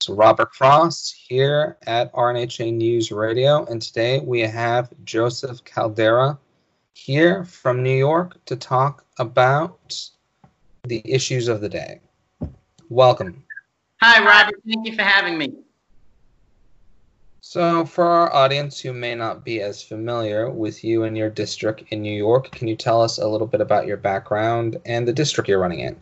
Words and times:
So 0.00 0.14
Robert 0.14 0.54
Frost 0.54 1.14
here 1.28 1.76
at 1.86 2.10
RNHA 2.14 2.72
News 2.72 3.12
Radio, 3.12 3.66
and 3.66 3.82
today 3.82 4.18
we 4.20 4.40
have 4.40 4.88
Joseph 5.04 5.62
Calderra 5.64 6.38
here 6.94 7.44
from 7.44 7.82
New 7.82 7.94
York 7.94 8.42
to 8.46 8.56
talk 8.56 9.04
about 9.18 9.94
the 10.84 11.02
issues 11.04 11.48
of 11.48 11.60
the 11.60 11.68
day. 11.68 12.00
Welcome. 12.88 13.44
Hi, 14.00 14.24
Robert. 14.24 14.54
Thank 14.66 14.86
you 14.86 14.96
for 14.96 15.02
having 15.02 15.36
me. 15.36 15.52
So, 17.42 17.84
for 17.84 18.06
our 18.06 18.32
audience 18.32 18.80
who 18.80 18.94
may 18.94 19.14
not 19.14 19.44
be 19.44 19.60
as 19.60 19.82
familiar 19.82 20.48
with 20.48 20.82
you 20.82 21.04
and 21.04 21.14
your 21.14 21.28
district 21.28 21.84
in 21.90 22.00
New 22.00 22.16
York, 22.16 22.50
can 22.52 22.68
you 22.68 22.76
tell 22.76 23.02
us 23.02 23.18
a 23.18 23.28
little 23.28 23.46
bit 23.46 23.60
about 23.60 23.86
your 23.86 23.98
background 23.98 24.78
and 24.86 25.06
the 25.06 25.12
district 25.12 25.46
you're 25.46 25.58
running 25.58 25.80
in? 25.80 26.00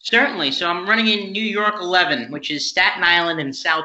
Certainly. 0.00 0.52
So 0.52 0.68
I'm 0.68 0.88
running 0.88 1.08
in 1.08 1.32
New 1.32 1.42
York 1.42 1.76
11, 1.80 2.30
which 2.30 2.50
is 2.50 2.68
Staten 2.68 3.02
Island 3.02 3.40
and 3.40 3.54
South 3.54 3.84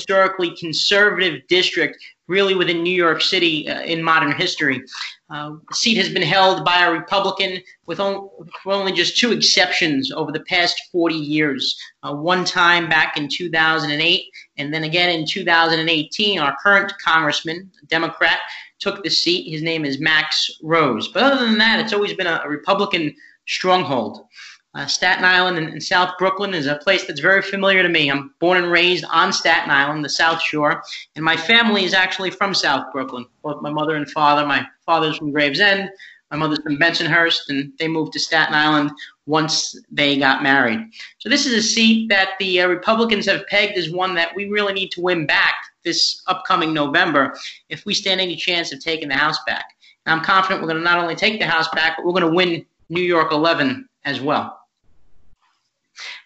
historically 0.00 0.56
conservative 0.56 1.46
district, 1.48 2.02
really 2.26 2.54
within 2.54 2.82
New 2.82 2.94
York 2.94 3.20
City 3.20 3.68
uh, 3.68 3.82
in 3.82 4.02
modern 4.02 4.32
history. 4.32 4.82
Uh, 5.28 5.56
the 5.68 5.74
seat 5.74 5.98
has 5.98 6.08
been 6.08 6.22
held 6.22 6.64
by 6.64 6.86
a 6.86 6.90
Republican 6.90 7.58
with, 7.84 8.00
on, 8.00 8.30
with 8.38 8.74
only 8.74 8.92
just 8.92 9.18
two 9.18 9.30
exceptions 9.30 10.10
over 10.10 10.32
the 10.32 10.40
past 10.40 10.80
40 10.90 11.14
years. 11.14 11.78
Uh, 12.02 12.14
one 12.14 12.46
time 12.46 12.88
back 12.88 13.18
in 13.18 13.28
2008, 13.28 14.24
and 14.56 14.72
then 14.72 14.84
again 14.84 15.10
in 15.10 15.26
2018, 15.26 16.38
our 16.38 16.56
current 16.62 16.90
congressman, 17.04 17.70
a 17.82 17.86
Democrat, 17.86 18.38
took 18.78 19.04
the 19.04 19.10
seat. 19.10 19.50
His 19.50 19.62
name 19.62 19.84
is 19.84 20.00
Max 20.00 20.50
Rose. 20.62 21.08
But 21.08 21.24
other 21.24 21.44
than 21.44 21.58
that, 21.58 21.78
it's 21.78 21.92
always 21.92 22.14
been 22.14 22.26
a, 22.26 22.40
a 22.42 22.48
Republican 22.48 23.14
stronghold. 23.46 24.24
Uh, 24.72 24.86
Staten 24.86 25.24
Island 25.24 25.58
and, 25.58 25.68
and, 25.68 25.82
South 25.82 26.12
Brooklyn 26.16 26.54
is 26.54 26.66
a 26.66 26.76
place 26.76 27.04
that's 27.04 27.18
very 27.18 27.42
familiar 27.42 27.82
to 27.82 27.88
me. 27.88 28.08
I'm 28.08 28.32
born 28.38 28.56
and 28.62 28.70
raised 28.70 29.04
on 29.10 29.32
Staten 29.32 29.68
Island, 29.68 30.04
the 30.04 30.08
South 30.08 30.40
Shore, 30.40 30.80
and 31.16 31.24
my 31.24 31.36
family 31.36 31.84
is 31.84 31.92
actually 31.92 32.30
from 32.30 32.54
South 32.54 32.92
Brooklyn. 32.92 33.26
Both 33.42 33.62
my 33.62 33.70
mother 33.70 33.96
and 33.96 34.08
father. 34.08 34.46
My 34.46 34.64
father's 34.86 35.16
from 35.16 35.32
Gravesend, 35.32 35.90
my 36.30 36.36
mother's 36.36 36.60
from 36.60 36.78
Bensonhurst, 36.78 37.48
and 37.48 37.72
they 37.80 37.88
moved 37.88 38.12
to 38.12 38.20
Staten 38.20 38.54
Island 38.54 38.92
once 39.26 39.76
they 39.90 40.16
got 40.16 40.44
married. 40.44 40.78
So 41.18 41.28
this 41.28 41.46
is 41.46 41.54
a 41.54 41.62
seat 41.66 42.08
that 42.10 42.34
the 42.38 42.60
uh, 42.60 42.68
Republicans 42.68 43.26
have 43.26 43.48
pegged 43.48 43.76
as 43.76 43.90
one 43.90 44.14
that 44.14 44.36
we 44.36 44.48
really 44.48 44.72
need 44.72 44.92
to 44.92 45.00
win 45.00 45.26
back 45.26 45.54
this 45.82 46.22
upcoming 46.28 46.72
November 46.72 47.36
if 47.70 47.84
we 47.86 47.94
stand 47.94 48.20
any 48.20 48.36
chance 48.36 48.72
of 48.72 48.78
taking 48.78 49.08
the 49.08 49.16
House 49.16 49.38
back. 49.48 49.64
And 50.06 50.14
I'm 50.14 50.24
confident 50.24 50.62
we're 50.62 50.68
going 50.68 50.78
to 50.80 50.84
not 50.84 50.98
only 50.98 51.16
take 51.16 51.40
the 51.40 51.46
House 51.46 51.68
back, 51.70 51.96
but 51.96 52.06
we're 52.06 52.12
going 52.12 52.30
to 52.30 52.36
win 52.36 52.64
New 52.88 53.02
York 53.02 53.32
11 53.32 53.88
as 54.04 54.20
well. 54.20 54.59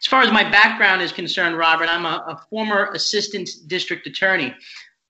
As 0.05 0.08
far 0.08 0.20
as 0.20 0.30
my 0.30 0.44
background 0.44 1.00
is 1.00 1.12
concerned, 1.12 1.56
Robert, 1.56 1.88
I'm 1.88 2.05
a, 2.05 2.22
a 2.28 2.36
former 2.50 2.91
assistant 2.92 3.48
district 3.69 4.06
attorney. 4.06 4.55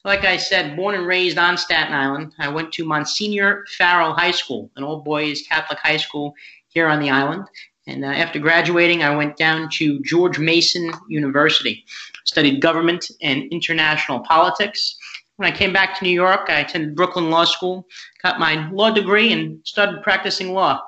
Like 0.05 0.25
I 0.25 0.37
said, 0.37 0.77
born 0.77 0.95
and 0.95 1.05
raised 1.05 1.37
on 1.37 1.59
Staten 1.59 1.93
Island, 1.93 2.33
I 2.39 2.47
went 2.47 2.71
to 2.75 2.85
Monsignor 2.85 3.65
Farrell 3.77 4.13
High 4.13 4.31
School, 4.31 4.71
an 4.77 4.85
all 4.85 5.01
boys 5.01 5.43
Catholic 5.49 5.81
high 5.81 5.97
school 5.97 6.33
here 6.69 6.87
on 6.87 7.01
the 7.01 7.11
island. 7.11 7.45
And 7.89 8.05
uh, 8.05 8.09
after 8.09 8.39
graduating, 8.39 9.03
I 9.03 9.17
went 9.17 9.37
down 9.37 9.69
to 9.71 10.01
George 10.03 10.39
Mason 10.39 10.93
University, 11.09 11.85
studied 12.25 12.61
government 12.61 13.11
and 13.21 13.51
international 13.51 14.21
politics. 14.21 14.95
When 15.39 15.53
I 15.53 15.57
came 15.57 15.73
back 15.73 15.99
to 15.99 16.05
New 16.05 16.11
York, 16.11 16.43
I 16.49 16.61
attended 16.61 16.95
Brooklyn 16.95 17.31
Law 17.31 17.47
School, 17.47 17.85
got 18.23 18.39
my 18.39 18.71
law 18.71 18.93
degree, 18.93 19.33
and 19.33 19.59
started 19.67 20.05
practicing 20.05 20.53
law 20.53 20.81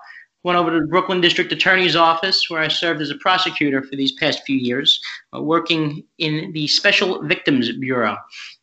went 0.47 0.56
over 0.56 0.70
to 0.70 0.80
the 0.80 0.86
Brooklyn 0.86 1.20
District 1.20 1.50
Attorney's 1.50 1.97
Office, 1.97 2.48
where 2.48 2.61
I 2.61 2.69
served 2.69 3.02
as 3.02 3.11
a 3.11 3.16
prosecutor 3.16 3.83
for 3.83 3.97
these 3.97 4.12
past 4.12 4.44
few 4.47 4.56
years, 4.56 5.00
uh, 5.34 5.42
working 5.42 6.05
in 6.19 6.52
the 6.52 6.69
Special 6.69 7.20
Victims 7.25 7.70
Bureau. 7.78 8.16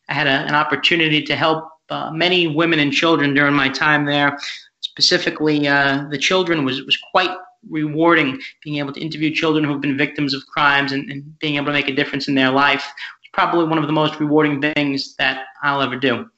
I 0.08 0.14
had 0.14 0.26
a, 0.26 0.30
an 0.30 0.54
opportunity 0.54 1.20
to 1.22 1.36
help 1.36 1.68
uh, 1.90 2.10
many 2.10 2.46
women 2.46 2.78
and 2.78 2.90
children 2.90 3.34
during 3.34 3.54
my 3.54 3.68
time 3.68 4.06
there. 4.06 4.38
Specifically, 4.80 5.68
uh, 5.68 6.06
the 6.10 6.16
children 6.16 6.64
was, 6.64 6.82
was 6.84 6.96
quite 7.12 7.36
rewarding 7.68 8.40
being 8.62 8.78
able 8.78 8.94
to 8.94 9.00
interview 9.00 9.30
children 9.30 9.62
who 9.62 9.72
have 9.72 9.82
been 9.82 9.98
victims 9.98 10.32
of 10.32 10.46
crimes 10.46 10.92
and, 10.92 11.10
and 11.10 11.38
being 11.38 11.56
able 11.56 11.66
to 11.66 11.72
make 11.72 11.88
a 11.88 11.94
difference 11.94 12.28
in 12.28 12.34
their 12.34 12.50
life. 12.50 12.90
It's 13.20 13.30
Probably 13.34 13.66
one 13.66 13.76
of 13.76 13.86
the 13.86 13.92
most 13.92 14.18
rewarding 14.18 14.58
things 14.62 15.16
that 15.16 15.44
I'll 15.62 15.82
ever 15.82 15.96
do. 15.96 16.30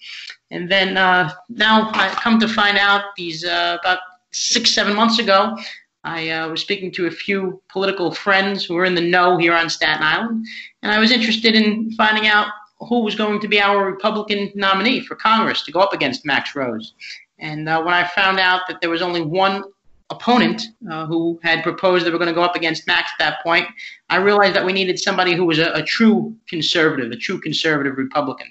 And 0.51 0.69
then 0.69 0.97
uh, 0.97 1.31
now 1.49 1.91
I 1.93 2.09
come 2.09 2.41
to 2.41 2.49
find 2.49 2.79
out 2.79 3.03
these 3.17 3.45
uh, 3.45 3.77
about 3.81 3.99
six, 4.37 4.75
seven 4.75 4.95
months 4.95 5.19
ago, 5.19 5.57
I 6.05 6.31
uh, 6.31 6.49
was 6.49 6.61
speaking 6.61 6.93
to 6.93 7.07
a 7.07 7.11
few 7.11 7.61
political 7.69 8.13
friends 8.13 8.65
who 8.65 8.75
were 8.75 8.85
in 8.85 8.95
the 8.95 9.01
know 9.01 9.39
here 9.39 9.55
on 9.55 9.71
Staten 9.71 10.03
Island, 10.03 10.47
and 10.83 10.93
I 10.93 10.99
was 10.99 11.11
interested 11.11 11.55
in 11.55 11.91
finding 11.93 12.27
out 12.29 12.49
who 12.79 13.01
was 13.01 13.15
going 13.15 13.41
to 13.41 13.49
be 13.49 13.61
our 13.61 13.85
Republican 13.85 14.53
nominee 14.55 15.01
for 15.01 15.17
Congress 15.17 15.63
to 15.63 15.73
go 15.73 15.81
up 15.81 15.95
against 15.95 16.27
Max 16.27 16.55
Rose. 16.55 16.95
And 17.39 17.69
uh, 17.69 17.83
when 17.83 17.95
I 17.95 18.07
found 18.07 18.39
out 18.39 18.63
that 18.69 18.81
there 18.81 18.91
was 18.91 19.03
only 19.03 19.23
one 19.23 19.65
opponent 20.11 20.63
uh, 20.89 21.05
who 21.05 21.39
had 21.43 21.65
proposed 21.65 22.07
they 22.07 22.11
were 22.11 22.19
going 22.19 22.29
to 22.29 22.35
go 22.35 22.43
up 22.43 22.55
against 22.55 22.87
Max 22.87 23.11
at 23.13 23.25
that 23.25 23.43
point, 23.43 23.67
I 24.09 24.17
realized 24.17 24.55
that 24.55 24.65
we 24.65 24.73
needed 24.73 25.01
somebody 25.01 25.35
who 25.35 25.45
was 25.45 25.59
a, 25.59 25.73
a 25.73 25.83
true 25.83 26.37
conservative, 26.49 27.11
a 27.11 27.17
true 27.17 27.41
conservative 27.41 27.97
Republican. 27.97 28.47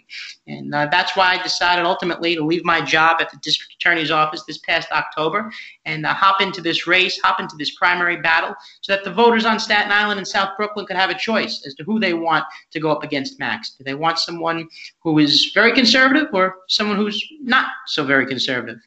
And 0.47 0.75
uh, 0.75 0.89
that's 0.91 1.15
why 1.15 1.33
I 1.33 1.41
decided 1.41 1.85
ultimately 1.85 2.35
to 2.35 2.43
leave 2.43 2.65
my 2.65 2.81
job 2.81 3.21
at 3.21 3.31
the 3.31 3.37
district 3.37 3.73
attorney's 3.75 4.11
office 4.11 4.43
this 4.43 4.57
past 4.57 4.91
October 4.91 5.49
and 5.85 6.05
uh, 6.05 6.13
hop 6.13 6.41
into 6.41 6.59
this 6.59 6.87
race, 6.87 7.17
hop 7.21 7.39
into 7.39 7.55
this 7.55 7.75
primary 7.75 8.17
battle, 8.17 8.53
so 8.81 8.93
that 8.93 9.05
the 9.05 9.13
voters 9.13 9.45
on 9.45 9.57
Staten 9.57 9.93
Island 9.93 10.17
and 10.17 10.27
South 10.27 10.57
Brooklyn 10.57 10.85
could 10.85 10.97
have 10.97 11.09
a 11.09 11.17
choice 11.17 11.65
as 11.65 11.73
to 11.75 11.85
who 11.85 12.01
they 12.01 12.13
want 12.13 12.43
to 12.71 12.81
go 12.81 12.91
up 12.91 13.03
against 13.03 13.39
Max. 13.39 13.75
Do 13.77 13.85
they 13.85 13.95
want 13.95 14.19
someone 14.19 14.67
who 14.99 15.19
is 15.19 15.51
very 15.53 15.71
conservative 15.71 16.27
or 16.33 16.57
someone 16.67 16.97
who's 16.97 17.25
not 17.41 17.67
so 17.87 18.03
very 18.03 18.25
conservative? 18.25 18.79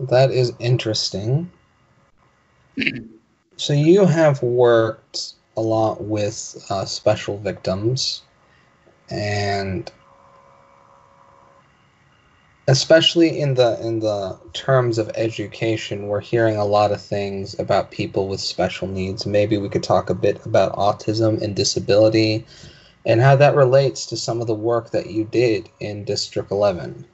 That 0.00 0.30
is 0.30 0.52
interesting. 0.58 1.50
so 3.56 3.72
you 3.72 4.06
have 4.06 4.42
worked 4.42 5.34
a 5.56 5.60
lot 5.60 6.02
with 6.02 6.64
uh, 6.68 6.84
special 6.84 7.38
victims, 7.38 8.22
and 9.08 9.90
especially 12.66 13.38
in 13.38 13.54
the 13.54 13.78
in 13.86 14.00
the 14.00 14.38
terms 14.52 14.98
of 14.98 15.10
education, 15.14 16.08
we're 16.08 16.20
hearing 16.20 16.56
a 16.56 16.64
lot 16.64 16.90
of 16.90 17.00
things 17.00 17.58
about 17.58 17.90
people 17.90 18.26
with 18.26 18.40
special 18.40 18.88
needs. 18.88 19.26
Maybe 19.26 19.58
we 19.58 19.68
could 19.68 19.84
talk 19.84 20.10
a 20.10 20.14
bit 20.14 20.44
about 20.44 20.74
autism 20.74 21.40
and 21.40 21.54
disability, 21.54 22.44
and 23.06 23.20
how 23.20 23.36
that 23.36 23.54
relates 23.54 24.06
to 24.06 24.16
some 24.16 24.40
of 24.40 24.48
the 24.48 24.54
work 24.54 24.90
that 24.90 25.10
you 25.10 25.24
did 25.24 25.68
in 25.78 26.04
District 26.04 26.50
Eleven. 26.50 27.04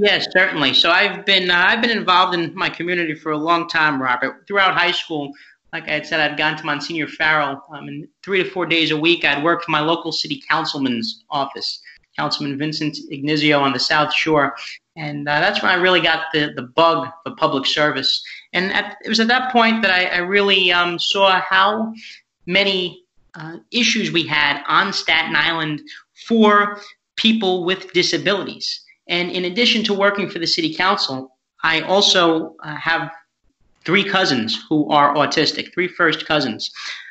Yes, 0.00 0.28
certainly. 0.30 0.74
So 0.74 0.90
I've 0.90 1.26
been 1.26 1.50
uh, 1.50 1.64
I've 1.66 1.82
been 1.82 1.96
involved 1.96 2.32
in 2.32 2.54
my 2.54 2.70
community 2.70 3.14
for 3.14 3.32
a 3.32 3.36
long 3.36 3.68
time, 3.68 4.00
Robert. 4.00 4.44
Throughout 4.46 4.74
high 4.74 4.92
school, 4.92 5.32
like 5.72 5.88
I 5.88 5.92
had 5.94 6.06
said, 6.06 6.20
I'd 6.20 6.38
gone 6.38 6.56
to 6.56 6.64
Monsignor 6.64 7.08
Farrell, 7.08 7.64
um, 7.72 7.88
and 7.88 8.06
three 8.22 8.42
to 8.42 8.48
four 8.48 8.64
days 8.64 8.92
a 8.92 8.96
week, 8.96 9.24
I'd 9.24 9.42
work 9.42 9.64
for 9.64 9.72
my 9.72 9.80
local 9.80 10.12
city 10.12 10.40
councilman's 10.48 11.24
office, 11.30 11.80
Councilman 12.16 12.56
Vincent 12.56 12.96
Ignizio 13.10 13.60
on 13.60 13.72
the 13.72 13.80
South 13.80 14.14
Shore, 14.14 14.54
and 14.96 15.28
uh, 15.28 15.40
that's 15.40 15.62
when 15.62 15.72
I 15.72 15.74
really 15.74 16.00
got 16.00 16.26
the 16.32 16.52
the 16.54 16.62
bug 16.62 17.08
for 17.24 17.34
public 17.34 17.66
service. 17.66 18.22
And 18.52 18.72
at, 18.72 18.98
it 19.04 19.08
was 19.08 19.18
at 19.18 19.26
that 19.28 19.50
point 19.50 19.82
that 19.82 19.90
I, 19.90 20.04
I 20.04 20.18
really 20.18 20.70
um, 20.70 21.00
saw 21.00 21.40
how 21.40 21.92
many 22.46 23.02
uh, 23.34 23.56
issues 23.72 24.12
we 24.12 24.24
had 24.28 24.62
on 24.68 24.92
Staten 24.92 25.34
Island 25.34 25.82
for 26.28 26.80
people 27.16 27.64
with 27.64 27.92
disabilities. 27.92 28.84
And 29.08 29.30
in 29.30 29.44
addition 29.46 29.82
to 29.84 29.94
working 29.94 30.28
for 30.28 30.38
the 30.38 30.46
city 30.46 30.74
council, 30.74 31.36
I 31.62 31.80
also 31.80 32.54
uh, 32.62 32.76
have 32.76 33.10
three 33.84 34.04
cousins 34.04 34.62
who 34.68 34.90
are 34.90 35.14
autistic, 35.14 35.72
three 35.72 35.88
first 35.88 36.26
cousins. 36.26 36.70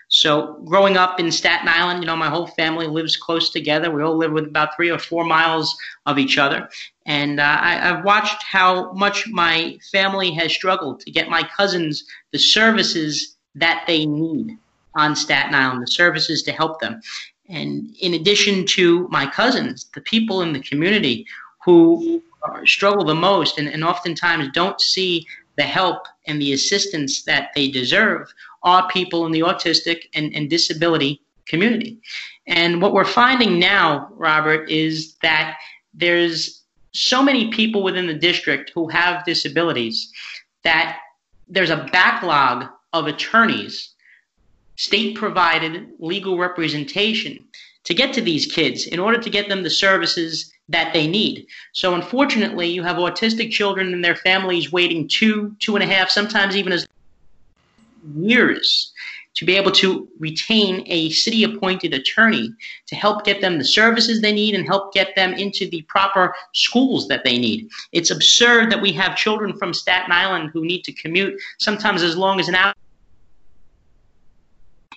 So 0.09 0.62
growing 0.63 0.95
up 0.95 1.19
in 1.19 1.31
Staten 1.31 1.68
Island, 1.68 2.01
you 2.01 2.07
know, 2.07 2.16
my 2.16 2.30
whole 2.30 2.48
family 2.48 2.88
lives 2.88 3.18
close 3.18 3.50
together. 3.50 3.92
We 3.92 4.04
all 4.04 4.16
live 4.16 4.31
with 4.31 4.45
about 4.45 4.75
three 4.75 4.89
or 4.89 5.00
four 5.00 5.25
miles 5.25 5.75
of 6.06 6.18
each 6.18 6.38
other. 6.38 6.69
And 7.06 7.39
uh, 7.39 7.57
I, 7.60 7.74
have 7.74 8.06
watched 8.06 8.42
how 8.44 8.94
much 8.94 9.27
my 9.27 9.77
family 9.92 10.31
has 10.31 10.54
struggled 10.54 11.01
to 11.01 11.12
get 11.12 11.30
my 11.30 11.44
cousins 11.44 12.06
the 12.31 12.39
services 12.39 13.36
that 13.56 13.83
they 13.88 14.06
need 14.06 14.57
on 14.95 15.16
Staten 15.16 15.54
Island, 15.54 15.81
the 15.81 15.88
services 15.88 16.42
to 16.44 16.51
help 16.54 16.80
them. 16.80 17.01
And 17.50 17.94
in 18.00 18.13
addition 18.13 18.66
to 18.68 19.07
my 19.10 19.25
cousins, 19.25 19.89
the 19.94 20.01
people 20.01 20.42
in 20.42 20.54
the 20.54 20.60
community 20.60 21.25
who 21.68 22.24
struggle 22.64 23.04
the 23.04 23.14
most 23.14 23.60
and, 23.60 23.68
and 23.68 23.84
oftentimes 23.84 24.48
don't 24.54 24.80
see 24.80 25.28
the 25.58 25.64
help 25.64 26.08
and 26.25 26.42
the 26.42 26.54
assistance 26.54 27.24
that 27.24 27.50
they 27.56 27.68
deserve 27.68 28.34
are 28.64 28.88
people 28.88 29.25
in 29.25 29.34
the 29.34 29.42
autistic 29.42 30.04
and, 30.16 30.34
and 30.34 30.50
disability 30.50 31.22
community. 31.46 32.00
And 32.48 32.81
what 32.81 32.94
we're 32.94 33.04
finding 33.04 33.60
now, 33.60 34.08
Robert, 34.14 34.69
is 34.69 35.16
that 35.22 35.58
there's 35.94 36.64
so 36.94 37.22
many 37.22 37.52
people 37.52 37.84
within 37.84 38.08
the 38.08 38.13
district 38.13 38.72
who 38.74 38.88
have 38.88 39.25
disabilities 39.25 40.10
that 40.63 41.00
there's 41.50 41.70
a 41.70 41.90
backlog 41.92 42.70
of 42.94 43.08
attorneys 43.08 43.94
state 44.78 45.18
provided 45.18 45.90
legal 46.00 46.38
representation 46.38 47.46
to 47.84 47.94
get 47.94 48.13
to 48.13 48.22
these 48.22 48.46
kids 48.46 48.88
in 48.88 49.00
order 49.00 49.20
to 49.20 49.30
get 49.30 49.50
them 49.50 49.63
the 49.63 49.70
services 49.70 50.54
that 50.69 50.94
they 50.94 51.08
need. 51.08 51.48
So, 51.72 51.96
unfortunately, 51.96 52.68
you 52.68 52.84
have 52.84 52.98
autistic 52.98 53.52
children 53.52 53.94
and 53.94 54.04
their 54.04 54.16
families 54.16 54.72
waiting 54.72 55.08
two, 55.08 55.56
two 55.60 55.75
and 55.75 55.84
a 55.84 55.88
half, 55.88 56.10
sometimes 56.10 56.56
even 56.56 56.74
as 56.74 56.88
years 58.16 58.94
to 59.38 59.46
be 59.46 59.56
able 59.56 59.72
to 59.72 60.08
retain 60.19 60.84
a 60.88 61.12
city 61.12 61.44
appointed 61.44 61.94
attorney 61.94 62.52
to 62.88 62.96
help 62.96 63.24
get 63.24 63.40
them 63.40 63.60
the 63.60 63.64
services 63.64 64.19
they 64.19 64.34
need 64.34 64.56
and 64.56 64.66
help 64.66 64.92
get 64.94 65.16
them 65.16 65.34
into 65.34 65.69
the 65.69 65.84
proper 65.84 66.34
schools 66.54 67.08
that 67.08 67.24
they 67.24 67.38
need. 67.38 67.70
It's 67.92 68.10
absurd 68.10 68.72
that 68.72 68.81
we 68.81 68.92
have 68.94 69.16
children 69.16 69.56
from 69.56 69.75
Staten 69.75 70.12
Island 70.12 70.50
who 70.54 70.66
need 70.66 70.84
to 70.86 70.92
commute 70.92 71.40
sometimes 71.60 72.02
as 72.02 72.18
long 72.18 72.40
as 72.40 72.48
an 72.48 72.56
hour 72.56 72.74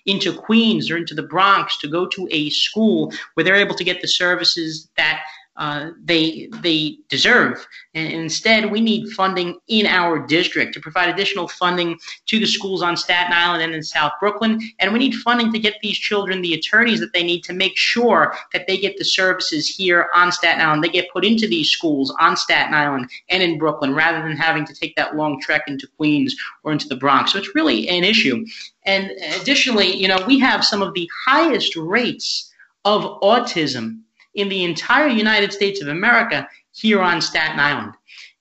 into 0.07 0.33
Queens 0.33 0.91
or 0.91 0.97
into 0.97 1.15
the 1.15 1.23
Bronx 1.23 1.77
to 1.79 1.89
go 1.89 2.07
to 2.07 2.27
a 2.31 2.49
school 2.49 3.13
where 3.35 3.45
they're 3.45 3.57
able 3.57 3.75
to 3.75 3.85
get 3.85 4.01
the 4.01 4.09
services 4.09 4.89
that 4.97 5.23
uh, 5.57 5.91
they 6.03 6.49
they 6.63 6.99
deserve. 7.09 7.67
And 7.95 8.13
instead, 8.13 8.71
we 8.71 8.81
need 8.81 9.11
funding 9.11 9.59
in 9.69 9.85
our 9.87 10.19
district 10.19 10.73
to 10.75 10.81
provide 10.81 11.09
additional 11.09 11.49
funding 11.49 11.99
to 12.27 12.39
the 12.39 12.47
schools 12.47 12.83
on 12.83 12.97
Staten 12.97 13.33
Island 13.33 13.63
and 13.63 13.75
in 13.75 13.83
South 13.83 14.13
Brooklyn. 14.21 14.61
And 14.79 14.93
we 14.93 14.99
need 14.99 15.15
funding 15.17 15.53
to 15.53 15.59
get 15.59 15.75
these 15.83 15.99
children 15.99 16.41
the 16.41 16.55
attorneys 16.55 17.01
that 17.01 17.13
they 17.13 17.23
need 17.23 17.43
to 17.45 17.53
make 17.53 17.77
sure 17.77 18.35
that 18.53 18.67
they 18.67 18.79
get 18.79 18.97
the 18.97 19.05
services 19.05 19.69
here 19.69 20.09
on 20.15 20.33
Staten 20.33 20.61
Island. 20.61 20.85
They 20.85 20.89
get 20.89 21.13
put 21.13 21.25
into 21.25 21.47
these 21.47 21.71
schools 21.71 22.15
on 22.19 22.37
Staten 22.37 22.73
Island 22.73 23.11
and 23.29 23.43
in 23.43 23.59
Brooklyn 23.59 23.95
rather 23.95 24.27
than 24.27 24.37
having 24.37 24.65
to 24.67 24.75
take 24.75 24.97
that 24.97 25.17
long 25.17 25.41
trek 25.41 25.65
into 25.67 25.89
Queens 25.99 26.35
or 26.63 26.73
into 26.73 26.89
the 26.89 26.97
Bronx. 26.97 27.33
So 27.33 27.39
it's 27.39 27.55
really 27.55 27.89
an 27.89 28.05
issue. 28.05 28.45
And 28.85 29.11
additionally, 29.41 29.95
you 29.95 30.09
know, 30.09 30.25
we 30.27 30.39
have 30.39 30.65
some 30.65 30.81
of 30.81 30.95
the 30.95 31.09
highest 31.27 31.77
rates 31.77 32.51
of 32.85 33.21
autism 33.21 34.01
in 34.35 34.49
the 34.49 34.65
entire 34.65 35.09
United 35.09 35.53
States 35.53 35.83
of 35.83 35.89
America 35.89 36.49
here 36.73 37.01
on 37.01 37.21
Staten 37.21 37.59
Island. 37.59 37.93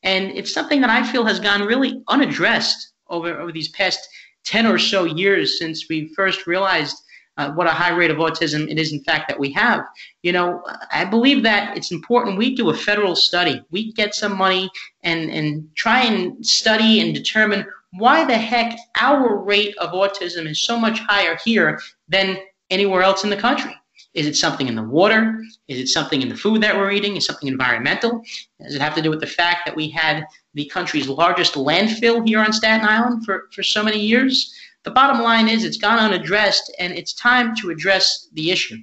And 0.03 0.31
it's 0.31 0.53
something 0.53 0.81
that 0.81 0.89
I 0.89 1.03
feel 1.03 1.25
has 1.25 1.39
gone 1.39 1.63
really 1.63 2.01
unaddressed 2.07 2.94
over, 3.09 3.39
over 3.39 3.51
these 3.51 3.69
past 3.69 4.07
10 4.45 4.65
or 4.65 4.77
so 4.77 5.03
years 5.03 5.59
since 5.59 5.89
we 5.89 6.13
first 6.15 6.47
realized 6.47 6.95
uh, 7.38 7.51
what 7.51 7.68
a 7.68 7.71
high 7.71 7.91
rate 7.95 8.12
of 8.12 8.18
autism 8.18 8.69
it 8.69 8.77
is, 8.77 8.91
in 8.91 9.01
fact, 9.03 9.30
that 9.30 9.39
we 9.39 9.50
have. 9.53 9.81
You 10.24 10.33
know, 10.33 10.62
I 10.91 11.06
believe 11.06 11.41
that 11.44 11.77
it's 11.77 11.91
important 11.91 12.38
we 12.38 12.53
do 12.53 12.69
a 12.69 12.74
federal 12.74 13.15
study. 13.15 13.63
We 13.71 13.94
get 13.94 14.13
some 14.13 14.38
money 14.38 14.69
and, 15.03 15.30
and 15.30 15.74
try 15.75 16.01
and 16.01 16.45
study 16.45 17.00
and 17.00 17.15
determine 17.15 17.65
why 17.94 18.25
the 18.25 18.38
heck 18.38 18.77
our 19.00 19.38
rate 19.38 19.75
of 19.77 19.91
autism 19.91 20.47
is 20.47 20.62
so 20.62 20.77
much 20.77 21.00
higher 21.00 21.38
here 21.45 21.80
than 22.09 22.38
anywhere 22.69 23.03
else 23.03 23.24
in 23.24 23.30
the 23.30 23.38
country. 23.38 23.74
Is 24.14 24.26
it 24.26 24.36
something 24.36 24.68
in 24.68 24.76
the 24.76 24.84
water? 24.84 25.44
Is 25.68 25.80
it 25.80 25.88
something 25.88 26.22
in 26.22 26.30
the 26.30 26.36
food 26.36 26.62
that 26.64 26.76
we're 26.76 26.92
eating? 26.92 27.16
Is 27.16 27.26
something 27.26 27.48
environmental? 27.48 28.24
Does 28.60 28.74
it 28.74 28.82
have 28.82 28.96
to 28.96 29.02
do 29.02 29.10
with 29.10 29.20
the 29.20 29.28
fact 29.28 29.66
that 29.66 29.76
we 29.76 29.90
had 29.90 30.26
the 30.56 30.66
country's 30.66 31.08
largest 31.08 31.54
landfill 31.54 32.28
here 32.28 32.40
on 32.40 32.52
Staten 32.52 32.88
Island 32.88 33.24
for, 33.24 33.50
for 33.54 33.62
so 33.62 33.84
many 33.84 34.00
years? 34.00 34.54
The 34.84 34.92
bottom 34.92 35.22
line 35.22 35.48
is 35.48 35.64
it's 35.64 35.78
gone 35.78 36.00
unaddressed, 36.00 36.74
and 36.80 36.94
it's 36.94 37.14
time 37.14 37.56
to 37.58 37.70
address 37.70 38.28
the 38.34 38.50
issue. 38.50 38.78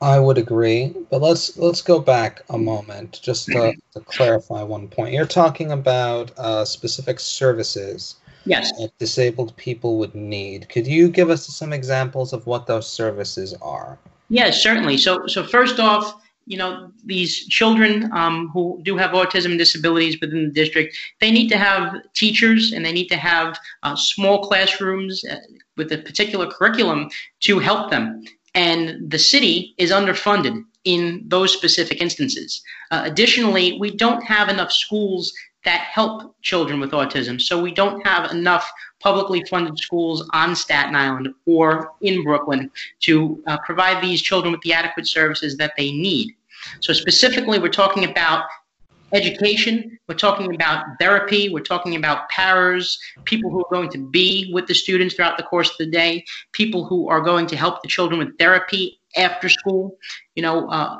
I 0.00 0.20
would 0.20 0.38
agree, 0.38 0.94
but 1.10 1.20
let's 1.20 1.56
let's 1.56 1.82
go 1.82 1.98
back 1.98 2.42
a 2.50 2.58
moment 2.58 3.18
just 3.22 3.46
to, 3.46 3.74
to 3.94 4.00
clarify 4.00 4.62
one 4.62 4.86
point. 4.86 5.12
You're 5.12 5.26
talking 5.26 5.72
about 5.72 6.30
uh, 6.38 6.64
specific 6.64 7.18
services 7.18 8.16
yes. 8.48 8.72
that 8.78 8.96
disabled 8.98 9.56
people 9.56 9.98
would 9.98 10.14
need. 10.14 10.68
Could 10.68 10.86
you 10.86 11.08
give 11.08 11.30
us 11.30 11.46
some 11.46 11.72
examples 11.72 12.32
of 12.32 12.46
what 12.46 12.66
those 12.66 12.90
services 12.90 13.54
are? 13.62 13.98
Yes, 14.28 14.62
certainly. 14.62 14.98
So, 14.98 15.26
so 15.26 15.44
first 15.44 15.80
off, 15.80 16.20
you 16.46 16.56
know, 16.56 16.90
these 17.04 17.46
children 17.46 18.10
um, 18.12 18.48
who 18.48 18.80
do 18.82 18.96
have 18.96 19.10
autism 19.10 19.50
and 19.50 19.58
disabilities 19.58 20.18
within 20.20 20.44
the 20.44 20.50
district, 20.50 20.96
they 21.20 21.30
need 21.30 21.48
to 21.48 21.58
have 21.58 21.94
teachers 22.14 22.72
and 22.72 22.84
they 22.84 22.92
need 22.92 23.08
to 23.08 23.16
have 23.16 23.58
uh, 23.82 23.94
small 23.94 24.42
classrooms 24.42 25.22
uh, 25.30 25.36
with 25.76 25.92
a 25.92 25.98
particular 25.98 26.46
curriculum 26.50 27.10
to 27.40 27.58
help 27.58 27.90
them. 27.90 28.24
And 28.54 29.10
the 29.10 29.18
city 29.18 29.74
is 29.76 29.90
underfunded 29.90 30.64
in 30.84 31.22
those 31.26 31.52
specific 31.52 32.00
instances. 32.00 32.62
Uh, 32.90 33.02
additionally, 33.04 33.76
we 33.78 33.94
don't 33.94 34.22
have 34.24 34.48
enough 34.48 34.72
schools 34.72 35.32
that 35.64 35.80
help 35.80 36.34
children 36.42 36.80
with 36.80 36.92
autism. 36.92 37.40
So 37.40 37.60
we 37.60 37.72
don't 37.72 38.06
have 38.06 38.30
enough 38.30 38.70
publicly 39.00 39.44
funded 39.50 39.78
schools 39.78 40.28
on 40.32 40.54
Staten 40.54 40.94
Island 40.94 41.28
or 41.46 41.92
in 42.00 42.22
Brooklyn 42.22 42.70
to 43.00 43.42
uh, 43.46 43.58
provide 43.64 44.02
these 44.02 44.22
children 44.22 44.52
with 44.52 44.60
the 44.62 44.72
adequate 44.72 45.06
services 45.06 45.56
that 45.56 45.72
they 45.76 45.92
need. 45.92 46.34
So 46.80 46.92
specifically, 46.92 47.58
we're 47.58 47.68
talking 47.68 48.04
about 48.04 48.44
education, 49.12 49.98
we're 50.06 50.14
talking 50.14 50.54
about 50.54 50.84
therapy, 51.00 51.48
we're 51.48 51.60
talking 51.60 51.96
about 51.96 52.28
paras, 52.28 52.98
people 53.24 53.50
who 53.50 53.60
are 53.60 53.70
going 53.70 53.88
to 53.90 53.98
be 53.98 54.50
with 54.52 54.66
the 54.66 54.74
students 54.74 55.14
throughout 55.14 55.36
the 55.38 55.44
course 55.44 55.70
of 55.70 55.76
the 55.78 55.86
day, 55.86 56.24
people 56.52 56.84
who 56.84 57.08
are 57.08 57.20
going 57.20 57.46
to 57.46 57.56
help 57.56 57.82
the 57.82 57.88
children 57.88 58.18
with 58.18 58.36
therapy 58.38 58.97
after 59.18 59.48
school. 59.48 59.98
You 60.34 60.42
know, 60.42 60.68
uh, 60.68 60.98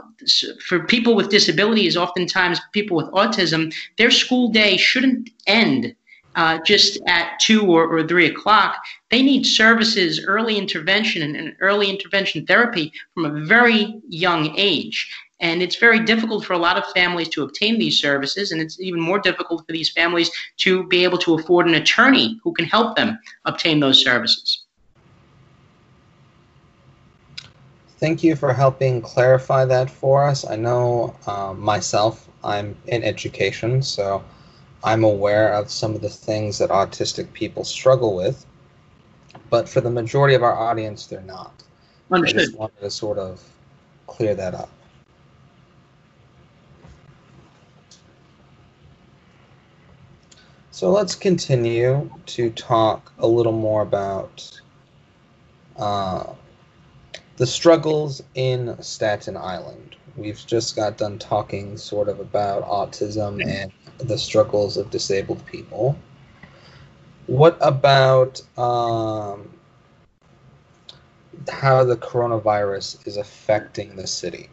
for 0.67 0.81
people 0.81 1.15
with 1.15 1.31
disabilities, 1.31 1.97
oftentimes 1.97 2.61
people 2.73 2.97
with 2.97 3.06
autism, 3.06 3.73
their 3.97 4.11
school 4.11 4.49
day 4.49 4.76
shouldn't 4.76 5.31
end 5.47 5.94
uh, 6.35 6.59
just 6.65 7.00
at 7.09 7.38
two 7.41 7.67
or, 7.67 7.88
or, 7.88 8.06
three 8.06 8.26
o'clock. 8.26 8.76
They 9.11 9.23
need 9.23 9.44
services, 9.44 10.25
early 10.25 10.56
intervention, 10.56 11.23
and, 11.23 11.35
and 11.35 11.56
early 11.61 11.91
intervention 11.91 12.47
therapy 12.47 12.93
from 13.15 13.25
a 13.25 13.44
very 13.44 14.00
young 14.09 14.55
age. 14.56 15.11
And 15.41 15.62
it's 15.62 15.76
very 15.76 16.00
difficult 16.00 16.44
for 16.44 16.53
a 16.53 16.59
lot 16.59 16.76
of 16.76 16.85
families 16.93 17.29
to 17.31 17.43
obtain 17.43 17.79
these 17.79 17.99
services, 17.99 18.53
and 18.53 18.61
it's 18.61 18.79
even 18.81 19.00
more 19.00 19.19
difficult 19.19 19.67
for 19.67 19.73
these 19.73 19.91
families 19.91 20.31
to 20.59 20.87
be 20.87 21.03
able 21.03 21.19
to 21.19 21.35
afford 21.35 21.67
an 21.67 21.75
attorney 21.75 22.38
who 22.44 22.53
can 22.53 22.67
help 22.67 22.97
them 22.97 23.19
obtain 23.44 23.81
those 23.81 24.03
services. 24.03 24.64
Thank 27.99 28.23
you 28.23 28.37
for 28.37 28.53
helping 28.53 29.03
clarify 29.03 29.65
that 29.65 29.91
for 29.91 30.25
us. 30.25 30.47
I 30.47 30.55
know 30.55 31.17
uh, 31.27 31.53
myself, 31.53 32.29
I'm 32.45 32.77
in 32.87 33.03
education, 33.03 33.83
so 33.83 34.25
I'm 34.85 35.03
aware 35.03 35.53
of 35.53 35.69
some 35.69 35.97
of 35.97 36.00
the 36.00 36.09
things 36.09 36.59
that 36.59 36.71
autistic 36.71 37.33
people 37.33 37.65
struggle 37.65 38.15
with, 38.15 38.47
but 39.50 39.69
for 39.69 39.81
the 39.81 39.91
majority 39.91 40.37
of 40.37 40.45
our 40.45 40.56
audience, 40.56 41.06
they're 41.06 41.21
not. 41.23 41.65
Understood. 42.12 42.40
I 42.40 42.45
just 42.45 42.57
wanted 42.57 42.81
to 42.81 42.90
sort 42.90 43.19
of 43.19 43.43
clear 44.07 44.37
that 44.37 44.55
up. 44.55 44.71
So 50.71 50.90
let's 50.90 51.17
continue 51.17 52.09
to 52.26 52.50
talk 52.50 53.12
a 53.19 53.26
little 53.26 53.50
more 53.50 53.83
about 53.83 54.61
uh, 55.76 56.35
the 57.38 57.47
struggles 57.47 58.23
in 58.35 58.80
Staten 58.83 59.37
Island. 59.37 59.97
We've 60.16 60.45
just 60.47 60.75
got 60.75 60.99
done 60.99 61.18
talking 61.18 61.76
sort 61.76 62.09
of 62.09 62.18
about 62.18 62.64
autism 62.64 63.45
and 63.47 63.73
the 63.99 64.18
struggles 64.18 64.76
of 64.76 64.90
disabled 64.90 65.47
people. 65.47 65.97
What 67.26 67.57
about 67.61 68.42
um, 68.59 69.49
how 71.49 71.85
the 71.85 71.97
coronavirus 71.97 73.07
is 73.07 73.16
affecting 73.16 73.95
the 73.95 74.07
city? 74.07 74.49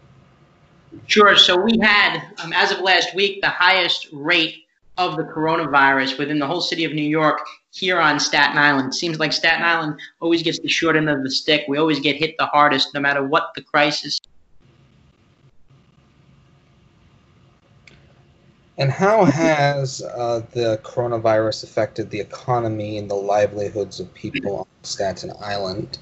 Sure. 1.07 1.35
So 1.35 1.57
we 1.57 1.79
had, 1.81 2.21
um, 2.43 2.53
as 2.53 2.71
of 2.71 2.81
last 2.81 3.15
week, 3.15 3.41
the 3.41 3.49
highest 3.49 4.09
rate 4.13 4.65
of 4.97 5.17
the 5.17 5.23
coronavirus 5.23 6.19
within 6.19 6.37
the 6.37 6.47
whole 6.47 6.61
city 6.61 6.85
of 6.85 6.93
New 6.93 7.01
York 7.01 7.41
here 7.75 7.99
on 7.99 8.19
Staten 8.19 8.57
Island. 8.57 8.89
It 8.89 8.93
seems 8.93 9.19
like 9.19 9.33
Staten 9.33 9.63
Island 9.63 9.99
always 10.21 10.41
gets 10.41 10.59
the 10.59 10.69
short 10.69 10.95
end 10.95 11.09
of 11.09 11.23
the 11.23 11.31
stick. 11.31 11.65
We 11.67 11.77
always 11.77 11.99
get 11.99 12.15
hit 12.15 12.35
the 12.39 12.45
hardest, 12.47 12.93
no 12.93 13.01
matter 13.01 13.23
what 13.23 13.51
the 13.55 13.61
crisis. 13.61 14.19
And 18.77 18.91
how 18.91 19.25
has 19.25 20.01
uh, 20.01 20.41
the 20.51 20.79
coronavirus 20.83 21.63
affected 21.63 22.09
the 22.09 22.19
economy 22.19 22.97
and 22.97 23.09
the 23.09 23.15
livelihoods 23.15 23.99
of 23.99 24.13
people 24.13 24.57
on 24.59 24.65
Staten 24.83 25.31
Island? 25.41 25.99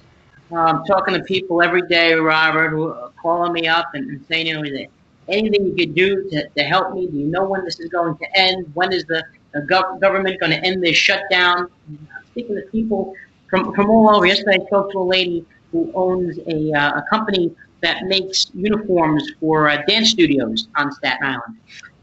I'm 0.55 0.83
talking 0.85 1.15
to 1.15 1.23
people 1.23 1.61
every 1.61 1.87
day, 1.87 2.13
Robert, 2.13 2.69
who 2.69 2.89
are 2.89 3.11
calling 3.21 3.53
me 3.53 3.67
up 3.67 3.87
and, 3.93 4.09
and 4.09 4.25
saying, 4.27 4.47
you 4.47 4.53
know, 4.53 4.85
anything 5.27 5.65
you 5.65 5.75
could 5.75 5.95
do 5.95 6.29
to, 6.29 6.47
to 6.49 6.63
help 6.63 6.93
me? 6.93 7.07
Do 7.07 7.17
you 7.17 7.25
know 7.25 7.45
when 7.45 7.63
this 7.63 7.79
is 7.79 7.89
going 7.89 8.17
to 8.17 8.25
end? 8.35 8.69
When 8.73 8.91
is 8.91 9.05
the, 9.05 9.23
the 9.53 9.61
gov- 9.61 9.99
government 10.01 10.39
going 10.39 10.51
to 10.51 10.63
end 10.65 10.83
this 10.83 10.97
shutdown? 10.97 11.69
I'm 11.87 12.25
speaking 12.31 12.55
to 12.55 12.61
people 12.71 13.15
from, 13.49 13.73
from 13.73 13.89
all 13.89 14.15
over. 14.15 14.25
Yesterday, 14.25 14.57
I 14.61 14.65
spoke 14.65 14.91
to 14.91 14.99
a 14.99 15.03
lady 15.03 15.45
who 15.71 15.91
owns 15.95 16.37
a, 16.47 16.71
uh, 16.73 16.99
a 16.99 17.05
company 17.09 17.55
that 17.81 18.05
makes 18.05 18.47
uniforms 18.53 19.23
for 19.39 19.69
uh, 19.69 19.81
dance 19.87 20.09
studios 20.11 20.67
on 20.75 20.91
Staten 20.91 21.25
Island. 21.25 21.57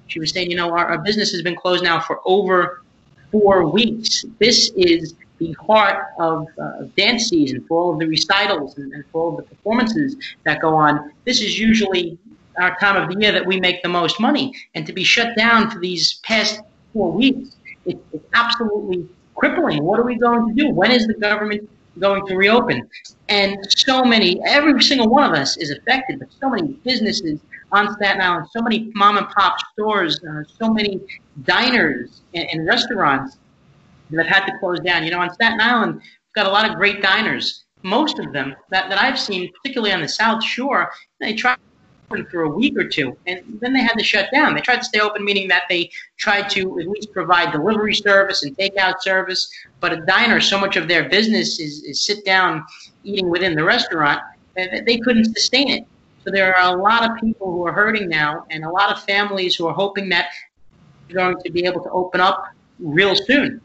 She 0.08 0.20
was 0.20 0.32
saying, 0.32 0.50
you 0.50 0.56
know, 0.56 0.70
our, 0.70 0.86
our 0.86 0.98
business 0.98 1.30
has 1.32 1.42
been 1.42 1.56
closed 1.56 1.84
now 1.84 2.00
for 2.00 2.20
over 2.24 2.82
four 3.30 3.66
weeks. 3.66 4.24
This 4.38 4.70
is 4.76 5.14
the 5.38 5.56
heart 5.66 6.08
of 6.18 6.46
uh, 6.62 6.84
dance 6.96 7.28
season 7.28 7.64
for 7.66 7.80
all 7.80 7.92
of 7.94 7.98
the 7.98 8.06
recitals 8.06 8.76
and, 8.76 8.92
and 8.92 9.04
for 9.10 9.22
all 9.22 9.30
of 9.30 9.36
the 9.38 9.54
performances 9.54 10.16
that 10.44 10.60
go 10.60 10.74
on. 10.74 11.12
This 11.24 11.40
is 11.40 11.58
usually 11.58 12.18
our 12.58 12.76
time 12.78 13.00
of 13.00 13.08
the 13.08 13.18
year 13.20 13.32
that 13.32 13.46
we 13.46 13.58
make 13.58 13.82
the 13.82 13.88
most 13.88 14.20
money. 14.20 14.54
And 14.74 14.86
to 14.86 14.92
be 14.92 15.04
shut 15.04 15.36
down 15.36 15.70
for 15.70 15.78
these 15.78 16.14
past 16.22 16.60
four 16.92 17.12
weeks, 17.12 17.56
it, 17.84 17.98
it's 18.12 18.24
absolutely 18.34 19.08
crippling. 19.34 19.84
What 19.84 19.98
are 19.98 20.04
we 20.04 20.16
going 20.16 20.48
to 20.48 20.54
do? 20.54 20.70
When 20.70 20.90
is 20.90 21.06
the 21.06 21.14
government 21.14 21.68
going 21.98 22.26
to 22.26 22.36
reopen? 22.36 22.88
And 23.28 23.56
so 23.70 24.04
many, 24.04 24.40
every 24.44 24.82
single 24.82 25.08
one 25.08 25.30
of 25.30 25.38
us 25.38 25.56
is 25.56 25.70
affected, 25.70 26.18
but 26.18 26.28
so 26.40 26.50
many 26.50 26.74
businesses 26.84 27.40
on 27.72 27.94
Staten 27.94 28.20
Island, 28.20 28.46
so 28.52 28.60
many 28.62 28.90
mom 28.94 29.16
and 29.16 29.28
pop 29.28 29.56
stores, 29.72 30.20
uh, 30.24 30.42
so 30.58 30.72
many 30.72 31.00
diners 31.44 32.22
and, 32.34 32.48
and 32.52 32.66
restaurants 32.66 33.38
that 34.10 34.26
have 34.26 34.42
had 34.42 34.46
to 34.46 34.58
close 34.58 34.80
down. 34.80 35.04
You 35.04 35.12
know, 35.12 35.20
on 35.20 35.32
Staten 35.32 35.60
Island, 35.60 35.94
we've 35.94 36.34
got 36.34 36.46
a 36.46 36.50
lot 36.50 36.68
of 36.68 36.76
great 36.76 37.00
diners. 37.02 37.64
Most 37.82 38.18
of 38.18 38.32
them 38.32 38.54
that, 38.70 38.90
that 38.90 39.00
I've 39.00 39.18
seen, 39.18 39.50
particularly 39.62 39.92
on 39.92 40.02
the 40.02 40.08
South 40.08 40.44
Shore, 40.44 40.90
they 41.20 41.32
try 41.32 41.56
for 42.10 42.42
a 42.42 42.48
week 42.48 42.76
or 42.76 42.84
two, 42.84 43.16
and 43.26 43.40
then 43.60 43.72
they 43.72 43.80
had 43.80 43.94
to 43.94 44.02
shut 44.02 44.30
down. 44.32 44.54
They 44.54 44.60
tried 44.60 44.78
to 44.78 44.84
stay 44.84 44.98
open, 44.98 45.24
meaning 45.24 45.46
that 45.48 45.64
they 45.68 45.90
tried 46.16 46.50
to 46.50 46.80
at 46.80 46.88
least 46.88 47.12
provide 47.12 47.52
delivery 47.52 47.94
service 47.94 48.42
and 48.42 48.56
takeout 48.56 49.00
service. 49.00 49.48
But 49.78 49.92
a 49.92 50.04
diner, 50.06 50.40
so 50.40 50.58
much 50.58 50.76
of 50.76 50.88
their 50.88 51.08
business 51.08 51.60
is, 51.60 51.84
is 51.84 52.02
sit 52.02 52.24
down 52.24 52.64
eating 53.04 53.30
within 53.30 53.54
the 53.54 53.62
restaurant, 53.62 54.20
they 54.56 54.98
couldn't 55.04 55.26
sustain 55.26 55.68
it. 55.68 55.86
So 56.24 56.32
there 56.32 56.54
are 56.56 56.76
a 56.76 56.82
lot 56.82 57.08
of 57.08 57.16
people 57.20 57.52
who 57.52 57.64
are 57.66 57.72
hurting 57.72 58.08
now, 58.08 58.44
and 58.50 58.64
a 58.64 58.70
lot 58.70 58.90
of 58.90 59.02
families 59.04 59.54
who 59.54 59.68
are 59.68 59.74
hoping 59.74 60.08
that 60.08 60.30
they're 61.06 61.16
going 61.16 61.36
to 61.44 61.50
be 61.50 61.64
able 61.64 61.82
to 61.84 61.90
open 61.90 62.20
up 62.20 62.44
real 62.80 63.14
soon. 63.14 63.60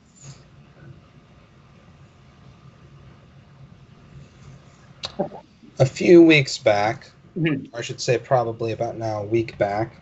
A 5.80 5.86
few 5.86 6.22
weeks 6.22 6.58
back, 6.58 7.10
mm-hmm. 7.38 7.76
I 7.76 7.82
should 7.82 8.02
say 8.02 8.18
probably 8.18 8.72
about 8.72 8.98
now 8.98 9.22
a 9.22 9.26
week 9.26 9.58
back, 9.58 10.02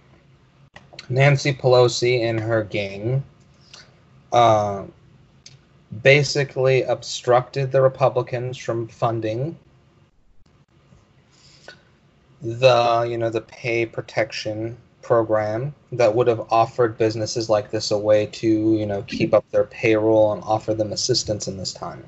Nancy 1.09 1.53
Pelosi 1.53 2.21
and 2.21 2.39
her 2.39 2.63
gang 2.63 3.23
uh, 4.31 4.85
basically 6.01 6.83
obstructed 6.83 7.71
the 7.71 7.81
Republicans 7.81 8.57
from 8.57 8.87
funding 8.87 9.57
the 12.41 13.07
you 13.09 13.17
know 13.17 13.29
the 13.29 13.41
pay 13.41 13.85
protection 13.85 14.75
program 15.01 15.73
that 15.93 16.13
would 16.13 16.27
have 16.27 16.41
offered 16.51 16.97
businesses 16.97 17.49
like 17.49 17.71
this 17.71 17.91
a 17.91 17.97
way 17.97 18.25
to 18.25 18.47
you 18.75 18.85
know 18.85 19.01
keep 19.03 19.33
up 19.33 19.49
their 19.51 19.63
payroll 19.63 20.33
and 20.33 20.43
offer 20.43 20.73
them 20.73 20.91
assistance 20.91 21.47
in 21.47 21.57
this 21.57 21.73
time. 21.73 22.03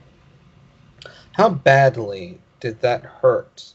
How 1.32 1.50
badly 1.50 2.40
did 2.60 2.82
that 2.82 3.04
hurt 3.04 3.74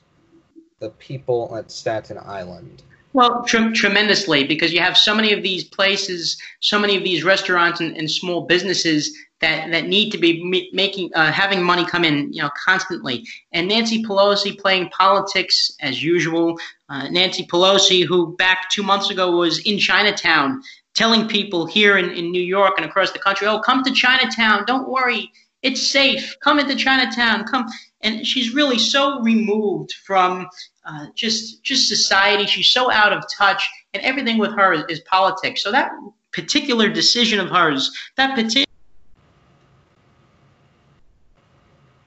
the 0.81 0.91
people 0.91 1.55
at 1.57 1.71
Staten 1.71 2.19
Island? 2.19 2.83
Well, 3.13 3.45
tre- 3.45 3.73
tremendously, 3.73 4.45
because 4.45 4.73
you 4.73 4.81
have 4.81 4.97
so 4.97 5.15
many 5.15 5.33
of 5.33 5.43
these 5.43 5.65
places, 5.65 6.41
so 6.61 6.79
many 6.79 6.97
of 6.97 7.05
these 7.05 7.23
restaurants 7.25 7.81
and, 7.81 7.97
and 7.97 8.11
small 8.11 8.43
businesses 8.43 9.17
that, 9.41 9.71
that 9.73 9.89
need 9.89 10.11
to 10.11 10.19
be 10.19 10.71
making 10.73 11.11
uh, 11.15 11.33
having 11.33 11.63
money 11.63 11.85
come 11.85 12.05
in, 12.05 12.33
you 12.33 12.43
know, 12.43 12.51
constantly. 12.65 13.27
And 13.53 13.69
Nancy 13.69 14.03
Pelosi 14.05 14.59
playing 14.59 14.91
politics 14.91 15.73
as 15.81 16.03
usual. 16.03 16.59
Uh, 16.89 17.09
Nancy 17.09 17.47
Pelosi, 17.47 18.05
who 18.05 18.37
back 18.37 18.71
two 18.71 18.83
months 18.83 19.11
ago 19.11 19.37
was 19.37 19.59
in 19.61 19.79
Chinatown, 19.79 20.63
telling 20.95 21.27
people 21.27 21.67
here 21.67 21.99
in, 21.99 22.11
in 22.11 22.31
New 22.31 22.43
York 22.43 22.75
and 22.77 22.87
across 22.87 23.13
the 23.13 23.19
country, 23.19 23.47
"Oh, 23.47 23.61
come 23.61 23.83
to 23.83 23.93
Chinatown. 23.93 24.65
Don't 24.67 24.89
worry, 24.89 25.33
it's 25.63 25.87
safe. 25.87 26.37
Come 26.43 26.59
into 26.59 26.77
Chinatown. 26.77 27.45
Come." 27.45 27.67
And 28.03 28.27
she's 28.27 28.55
really 28.55 28.79
so 28.79 29.21
removed 29.21 29.93
from 30.05 30.49
uh, 30.85 31.07
just 31.15 31.63
just 31.63 31.89
society. 31.89 32.47
She's 32.47 32.69
so 32.69 32.91
out 32.91 33.13
of 33.13 33.25
touch, 33.37 33.69
and 33.95 34.03
everything 34.03 34.39
with 34.39 34.53
her 34.53 34.73
is, 34.73 34.85
is 34.89 35.01
politics. 35.01 35.63
So 35.63 35.71
that 35.73 35.93
particular 36.33 36.89
decision 36.89 37.41
of 37.41 37.51
hers, 37.51 37.91
that 38.17 38.35
particular 38.35 38.67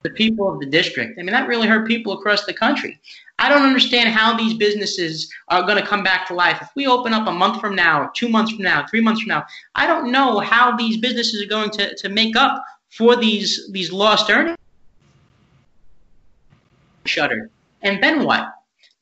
the 0.03 0.10
people 0.10 0.51
of 0.51 0.60
the 0.60 0.65
district. 0.65 1.18
I 1.18 1.24
mean, 1.24 1.32
that 1.32 1.48
really 1.48 1.68
hurt 1.68 1.88
people 1.88 2.13
across 2.13 2.46
the 2.46 2.53
country. 2.53 3.00
I 3.39 3.50
don't 3.50 3.63
understand 3.63 4.10
how 4.10 4.38
these 4.38 4.53
businesses 4.53 5.32
are 5.48 5.63
going 5.63 5.77
to 5.77 5.86
come 5.86 6.03
back 6.03 6.27
to 6.27 6.34
life. 6.34 6.60
If 6.62 6.70
we 6.75 6.88
open 6.88 7.13
up 7.13 7.27
a 7.27 7.32
month 7.32 7.60
from 7.60 7.75
now, 7.75 8.01
or 8.01 8.12
two 8.13 8.30
months 8.30 8.51
from 8.51 8.63
now, 8.63 8.86
three 8.89 9.01
months 9.01 9.22
from 9.22 9.30
now, 9.30 9.46
I 9.75 9.88
don't 9.88 10.12
know 10.12 10.39
how 10.39 10.75
these 10.75 10.98
businesses 10.98 11.42
are 11.42 11.48
going 11.48 11.72
to, 11.72 11.96
to 11.96 12.10
make 12.10 12.36
up 12.36 12.63
for 12.89 13.15
these 13.15 13.72
these 13.72 13.92
lost 13.92 14.30
earnings. 14.30 14.58
Shuttered. 17.06 17.50
And 17.82 18.01
then 18.03 18.24
what? 18.24 18.53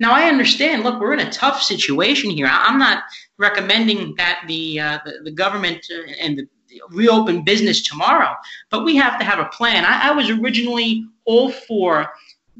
Now 0.01 0.13
I 0.13 0.23
understand. 0.23 0.81
Look, 0.81 0.99
we're 0.99 1.13
in 1.13 1.19
a 1.19 1.31
tough 1.31 1.61
situation 1.61 2.31
here. 2.31 2.49
I'm 2.49 2.79
not 2.79 3.03
recommending 3.37 4.15
that 4.15 4.41
the 4.47 4.79
uh, 4.79 4.99
the, 5.05 5.19
the, 5.25 5.31
government 5.31 5.85
uh, 5.91 6.11
and 6.19 6.39
the 6.39 6.47
reopen 6.89 7.43
business 7.43 7.83
tomorrow, 7.83 8.33
but 8.71 8.83
we 8.83 8.95
have 8.95 9.19
to 9.19 9.23
have 9.23 9.37
a 9.37 9.45
plan. 9.45 9.85
I, 9.85 10.09
I 10.09 10.11
was 10.11 10.31
originally 10.31 11.05
all 11.25 11.51
for 11.51 12.07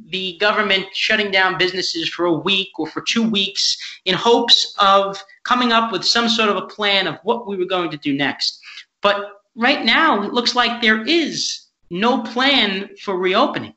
the 0.09 0.37
government 0.37 0.85
shutting 0.93 1.31
down 1.31 1.57
businesses 1.57 2.07
for 2.07 2.25
a 2.25 2.33
week 2.33 2.69
or 2.77 2.85
for 2.85 3.01
two 3.01 3.27
weeks 3.27 3.75
in 4.05 4.13
hopes 4.13 4.75
of 4.77 5.17
coming 5.43 5.71
up 5.71 5.91
with 5.91 6.05
some 6.05 6.29
sort 6.29 6.49
of 6.49 6.57
a 6.57 6.67
plan 6.67 7.07
of 7.07 7.17
what 7.23 7.47
we 7.47 7.57
were 7.57 7.65
going 7.65 7.89
to 7.89 7.97
do 7.97 8.13
next. 8.13 8.61
But 9.01 9.41
right 9.55 9.83
now, 9.83 10.21
it 10.21 10.31
looks 10.31 10.53
like 10.53 10.79
there 10.79 11.03
is 11.07 11.65
no 11.89 12.21
plan 12.21 12.91
for 13.01 13.17
reopening. 13.17 13.73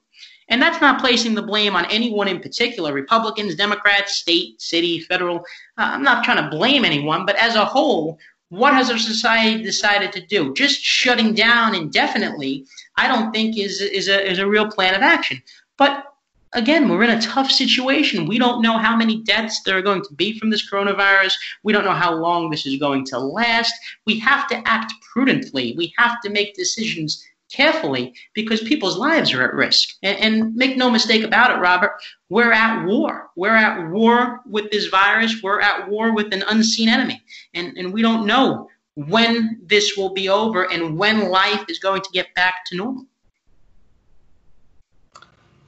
And 0.49 0.61
that's 0.61 0.81
not 0.81 1.01
placing 1.01 1.35
the 1.35 1.43
blame 1.43 1.75
on 1.75 1.87
anyone 1.87 2.29
in 2.29 2.41
particular 2.41 2.93
Republicans, 2.93 3.55
Democrats, 3.55 4.17
state, 4.17 4.61
city, 4.61 5.01
federal. 5.01 5.39
Uh, 5.79 5.93
I'm 5.93 6.03
not 6.03 6.25
trying 6.25 6.43
to 6.43 6.57
blame 6.57 6.85
anyone, 6.85 7.25
but 7.25 7.37
as 7.37 7.55
a 7.55 7.65
whole, 7.65 8.19
what 8.51 8.75
has 8.75 8.91
our 8.91 8.99
society 8.99 9.63
decided 9.63 10.13
to 10.13 10.21
do? 10.27 10.53
Just 10.55 10.81
shutting 10.81 11.35
down 11.35 11.75
indefinitely, 11.75 12.67
I 12.97 13.09
don't 13.09 13.33
think 13.33 13.59
is, 13.59 13.81
is, 13.81 14.09
a, 14.09 14.31
is 14.31 14.39
a 14.39 14.47
real 14.47 14.71
plan 14.71 14.95
of 14.95 15.03
action. 15.03 15.43
But 15.77 16.05
again, 16.53 16.89
we're 16.89 17.03
in 17.03 17.11
a 17.11 17.21
tough 17.21 17.51
situation. 17.51 18.27
We 18.27 18.39
don't 18.39 18.63
know 18.63 18.79
how 18.79 18.97
many 18.97 19.23
deaths 19.23 19.63
there 19.63 19.77
are 19.77 19.83
going 19.83 20.03
to 20.03 20.15
be 20.15 20.39
from 20.39 20.51
this 20.51 20.71
coronavirus. 20.71 21.35
We 21.63 21.73
don't 21.73 21.85
know 21.85 21.93
how 21.93 22.15
long 22.15 22.51
this 22.51 22.67
is 22.67 22.77
going 22.77 23.05
to 23.07 23.19
last. 23.19 23.75
We 24.07 24.19
have 24.21 24.47
to 24.49 24.69
act 24.69 24.93
prudently. 25.13 25.75
We 25.77 25.93
have 25.99 26.21
to 26.23 26.31
make 26.31 26.55
decisions 26.55 27.25
carefully 27.55 28.15
because 28.35 28.61
people's 28.63 28.97
lives 28.97 29.33
are 29.33 29.43
at 29.43 29.55
risk. 29.55 29.91
And, 30.03 30.19
and, 30.19 30.55
make 30.57 30.77
no 30.77 30.91
mistake 30.91 31.23
about 31.23 31.51
it, 31.51 31.61
Robert, 31.61 31.93
we're 32.29 32.53
at 32.53 32.85
war. 32.85 33.31
We're 33.37 33.55
at 33.55 33.91
war 33.91 34.41
with 34.47 34.71
this 34.71 34.87
virus. 34.87 35.43
We're 35.43 35.61
at 35.61 35.89
war 35.89 36.15
with 36.15 36.33
an 36.35 36.43
unseen 36.49 36.89
enemy. 36.89 37.23
And, 37.55 37.77
and 37.77 37.93
we 37.93 38.03
don't 38.03 38.27
know 38.27 38.69
when 38.97 39.61
this 39.65 39.97
will 39.97 40.13
be 40.13 40.29
over 40.29 40.71
and 40.71 40.99
when 40.99 41.29
life 41.29 41.65
is 41.69 41.79
going 41.79 42.03
to 42.03 42.11
get 42.13 42.35
back 42.35 42.65
to 42.67 42.77
normal. 42.77 43.07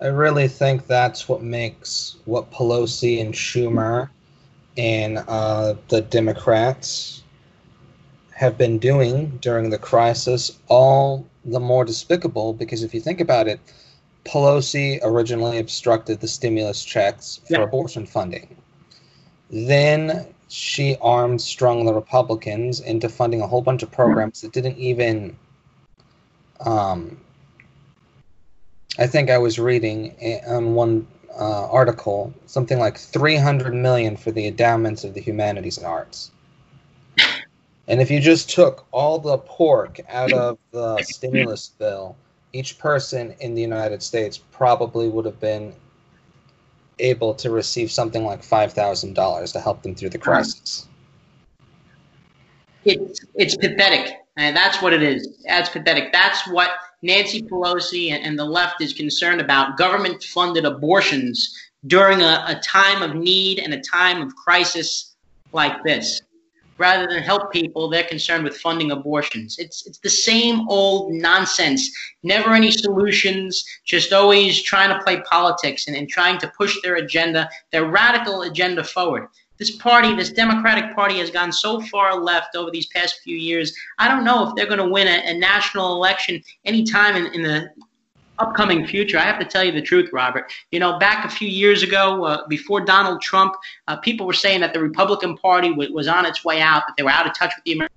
I 0.01 0.09
really 0.09 0.49
think 0.49 0.87
that's 0.87 1.29
what 1.29 1.43
makes 1.43 2.17
what 2.27 2.51
Pelosi 2.51 3.21
and 3.21 3.33
Schumer 3.33 4.11
and 4.77 5.19
uh, 5.27 5.75
the 5.89 6.03
Democrats 6.03 7.23
have 8.37 8.59
been 8.59 8.79
doing 8.79 9.39
during 9.41 9.71
the 9.71 9.79
crisis 9.79 10.59
all 10.69 11.27
the 11.47 11.59
more 11.59 11.87
despicable 11.87 12.53
because 12.53 12.83
if 12.83 12.93
you 12.93 13.01
think 13.01 13.19
about 13.19 13.49
it, 13.49 13.59
Pelosi 14.27 14.99
originally 15.03 15.57
obstructed 15.57 16.21
the 16.21 16.29
stimulus 16.29 16.85
checks 16.85 17.41
for 17.47 17.55
yeah. 17.55 17.63
abortion 17.63 18.05
funding. 18.05 18.55
Then 19.51 20.27
she 20.49 20.99
armed 21.01 21.41
strung 21.41 21.87
the 21.87 21.95
Republicans 21.95 22.81
into 22.81 23.09
funding 23.09 23.41
a 23.41 23.47
whole 23.47 23.63
bunch 23.63 23.83
of 23.83 23.91
programs 23.91 24.43
that 24.43 24.53
didn't 24.53 24.77
even. 24.77 25.35
Um, 26.61 27.19
I 28.99 29.07
think 29.07 29.31
I 29.31 29.39
was 29.39 29.59
reading 29.59 30.15
on 30.47 30.75
one 30.75 31.07
uh, 31.39 31.71
article 31.71 32.35
something 32.45 32.79
like 32.79 32.99
300 32.99 33.73
million 33.73 34.15
for 34.15 34.31
the 34.31 34.47
endowments 34.47 35.05
of 35.05 35.15
the 35.15 35.23
humanities 35.23 35.79
and 35.79 35.87
arts. 35.87 36.33
And 37.89 38.01
if 38.01 38.11
you 38.11 38.21
just 38.21 38.51
took 38.51 38.87
all 38.91 39.19
the 39.19 39.39
pork 39.39 40.01
out 40.09 40.33
of 40.33 40.59
the 40.73 41.03
stimulus 41.03 41.69
bill, 41.79 42.17
each 42.53 42.79
person 42.79 43.35
in 43.41 43.55
the 43.55 43.63
United 43.63 44.03
States 44.03 44.39
probably 44.39 45.09
would 45.09 45.25
have 45.25 45.39
been 45.41 45.73
able 46.99 47.35
to 47.35 47.51
receive 47.51 47.91
something 47.91 48.25
like 48.25 48.43
$5,000 48.43 49.53
to 49.53 49.61
help 49.61 49.83
them 49.83 49.95
through 49.95 50.11
the 50.11 50.19
crisis. 50.19 50.89
It's, 52.85 53.25
it's 53.35 53.57
pathetic. 53.57 54.15
And 54.37 54.57
that's 54.57 54.81
what 54.83 54.93
it 54.93 55.03
is. 55.03 55.39
That's 55.47 55.69
pathetic. 55.69 56.13
That's 56.13 56.47
what 56.49 56.71
Nancy 57.03 57.43
Pelosi 57.43 58.11
and, 58.11 58.39
the 58.39 58.45
left 58.45 58.81
is 58.81 58.93
concerned 58.93 59.41
about 59.41 59.77
government 59.77 60.23
funded 60.23 60.65
abortions 60.65 61.55
during 61.87 62.21
a, 62.21 62.45
a 62.49 62.61
time 62.65 63.03
of 63.03 63.15
need 63.15 63.59
and 63.59 63.75
a 63.75 63.81
time 63.81 64.23
of 64.23 64.35
crisis 64.35 65.15
like 65.53 65.83
this. 65.85 66.23
Rather 66.79 67.07
than 67.07 67.23
help 67.23 67.53
people, 67.53 67.89
they're 67.89 68.05
concerned 68.05 68.45
with 68.45 68.57
funding 68.59 68.91
abortions. 68.91 69.57
It's 69.59 69.87
it's 69.87 69.99
the 69.99 70.11
same 70.11 70.69
old 70.69 71.13
nonsense. 71.13 71.91
Never 72.23 72.55
any 72.55 72.71
solutions, 72.71 73.65
just 73.85 74.13
always 74.13 74.63
trying 74.63 74.91
to 74.91 75.03
play 75.05 75.21
politics 75.23 75.87
and, 75.87 75.97
and 75.97 76.09
trying 76.09 76.39
to 76.39 76.53
push 76.57 76.77
their 76.83 76.97
agenda, 76.97 77.49
their 77.73 77.87
radical 77.87 78.43
agenda 78.43 78.85
forward. 78.85 79.29
This 79.59 79.77
party, 79.77 80.15
this 80.15 80.31
Democratic 80.31 80.95
Party, 80.95 81.19
has 81.19 81.31
gone 81.31 81.51
so 81.51 81.81
far 81.81 82.21
left 82.21 82.55
over 82.57 82.71
these 82.71 82.89
past 82.89 83.21
few 83.25 83.37
years. 83.37 83.75
I 83.99 84.07
don't 84.07 84.25
know 84.25 84.47
if 84.47 84.55
they're 84.55 84.67
going 84.67 84.79
to 84.79 84.89
win 84.89 85.09
a, 85.09 85.31
a 85.31 85.39
national 85.39 85.95
election 85.95 86.43
anytime 86.67 87.17
in, 87.17 87.33
in 87.33 87.43
the 87.43 87.71
upcoming 88.39 88.87
future. 88.87 89.19
I 89.19 89.23
have 89.23 89.39
to 89.39 89.45
tell 89.45 89.65
you 89.65 89.73
the 89.73 89.83
truth, 89.83 90.11
Robert. 90.13 90.53
You 90.71 90.81
know, 90.81 90.99
back 90.99 91.25
a 91.25 91.29
few 91.29 91.49
years 91.49 91.83
ago, 91.83 92.25
uh, 92.25 92.47
before 92.49 92.81
Donald 92.85 93.21
Trump, 93.23 93.55
uh, 93.89 93.97
people 93.97 94.27
were 94.27 94.33
saying 94.33 94.61
that 94.61 94.73
the 94.73 94.81
Republican 94.81 95.37
Party 95.37 95.71
w- 95.71 95.93
was 95.93 96.09
on 96.09 96.27
its 96.27 96.45
way 96.45 96.61
out, 96.61 96.85
that 96.87 96.95
they 96.97 97.03
were 97.03 97.11
out 97.11 97.27
of 97.27 97.37
touch 97.37 97.53
with 97.57 97.65
the 97.65 97.73
American 97.73 97.93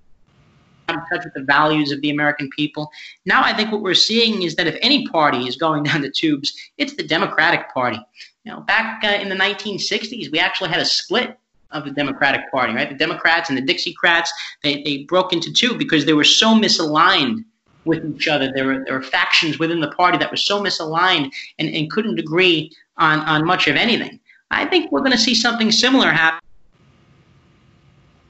out 0.90 0.96
of 0.96 1.04
touch 1.10 1.24
with 1.24 1.34
the 1.36 1.44
values 1.44 1.92
of 1.92 2.02
the 2.02 2.10
American 2.10 2.50
people. 2.50 2.92
Now 3.26 3.44
I 3.44 3.54
think 3.54 3.72
what 3.72 3.82
we're 3.82 3.94
seeing 3.94 4.42
is 4.42 4.56
that 4.56 4.68
if 4.68 4.76
any 4.82 5.08
party 5.08 5.48
is 5.48 5.56
going 5.56 5.84
down 5.90 6.02
the 6.02 6.10
tubes, 6.10 6.54
it's 6.78 6.96
the 6.96 7.04
Democratic 7.04 7.72
Party. 7.74 8.00
You 8.44 8.54
know, 8.54 8.62
back 8.62 9.04
uh, 9.04 9.22
in 9.22 9.30
the 9.30 9.36
1960s, 9.36 10.32
we 10.32 10.40
actually 10.40 10.70
had 10.70 10.80
a 10.80 10.86
split 10.86 11.38
of 11.72 11.86
the 11.86 11.92
Democratic 11.92 12.50
Party, 12.52 12.74
right? 12.74 12.90
The 12.90 12.96
Democrats 12.96 13.50
and 13.50 13.58
the 13.58 13.62
Dixiecrats, 13.62 14.30
they, 14.64 14.82
they 14.84 15.04
broke 15.04 15.34
into 15.34 15.54
two 15.54 15.78
because 15.78 16.06
they 16.06 16.14
were 16.14 16.24
so 16.24 16.56
misaligned 16.56 17.44
with 17.90 18.06
each 18.06 18.28
other. 18.28 18.52
There 18.54 18.66
were, 18.66 18.84
there 18.86 18.94
were 18.94 19.04
factions 19.04 19.60
within 19.60 19.82
the 19.82 19.92
party 19.92 20.18
that 20.18 20.32
were 20.32 20.38
so 20.38 20.62
misaligned 20.62 21.32
and, 21.58 21.68
and 21.68 21.92
couldn't 21.92 22.20
agree 22.20 22.72
on, 22.98 23.20
on 23.22 23.46
much 23.46 23.68
of 23.68 23.76
anything. 23.76 24.20
I 24.52 24.66
think 24.66 24.92
we're 24.92 25.02
going 25.02 25.12
to 25.12 25.18
see 25.18 25.36
something 25.36 25.72
similar 25.72 26.12
happen. 26.12 26.40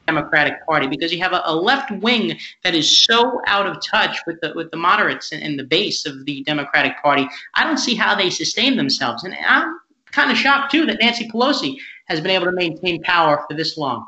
Democratic 0.08 0.66
Party 0.66 0.88
because 0.88 1.14
you 1.14 1.20
have 1.20 1.34
a, 1.34 1.42
a, 1.46 1.56
left 1.56 1.92
wing 1.92 2.36
that 2.64 2.74
is 2.74 3.06
so 3.06 3.42
out 3.46 3.68
of 3.68 3.78
touch 3.86 4.18
with 4.26 4.42
the 4.42 4.52
with 4.56 4.72
the 4.72 4.78
moderates 4.78 5.32
and, 5.32 5.44
and, 5.44 5.60
the 5.60 5.64
base 5.64 6.08
of 6.08 6.26
the 6.26 6.44
Democratic 6.46 7.00
Party. 7.04 7.28
I 7.54 7.64
don't 7.64 7.78
see 7.78 7.94
how 7.94 8.16
they 8.16 8.32
sustain 8.32 8.76
themselves, 8.76 9.24
and 9.24 9.36
I'm 9.48 9.80
kind 10.12 10.32
of 10.32 10.38
shocked 10.38 10.72
too 10.72 10.88
that 10.88 10.98
Nancy 11.00 11.30
Pelosi 11.30 11.76
has 12.08 12.20
been 12.22 12.32
able 12.32 12.46
to 12.46 12.52
maintain 12.54 13.04
power 13.04 13.46
for 13.48 13.56
this 13.56 13.78
long. 13.78 14.08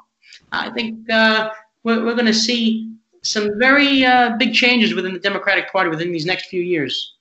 I 0.51 0.71
think 0.71 1.07
uh, 1.11 1.51
we're, 1.83 2.03
we're 2.03 2.15
going 2.15 2.25
to 2.25 2.33
see 2.33 2.90
some 3.23 3.59
very 3.59 4.03
uh, 4.05 4.35
big 4.37 4.53
changes 4.53 4.93
within 4.93 5.13
the 5.13 5.19
Democratic 5.19 5.71
Party 5.71 5.89
within 5.89 6.11
these 6.11 6.25
next 6.25 6.47
few 6.47 6.61
years. 6.61 7.15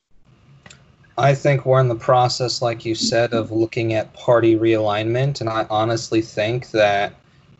I 1.18 1.34
think 1.34 1.66
we're 1.66 1.80
in 1.80 1.88
the 1.88 1.94
process, 1.94 2.62
like 2.62 2.84
you 2.84 2.94
said, 2.94 3.34
of 3.34 3.50
looking 3.50 3.92
at 3.92 4.12
party 4.14 4.56
realignment, 4.56 5.40
and 5.40 5.50
I 5.50 5.66
honestly 5.68 6.22
think 6.22 6.70
that 6.70 7.14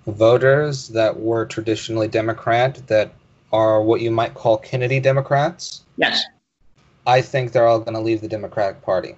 voters 0.07 0.89
that 0.89 1.21
were 1.21 1.45
traditionally 1.45 2.09
Democrat, 2.09 2.81
that 2.87 3.13
are 3.53 3.83
what 3.83 4.01
you 4.01 4.11
might 4.11 4.33
call 4.33 4.57
Kennedy 4.57 5.01
Democrats, 5.01 5.83
yes, 5.97 6.25
I 7.07 7.21
think 7.21 7.53
they're 7.53 7.67
all 7.67 7.81
going 7.81 7.95
to 7.95 8.01
leave 8.01 8.21
the 8.21 8.29
Democratic 8.29 8.81
Party. 8.83 9.15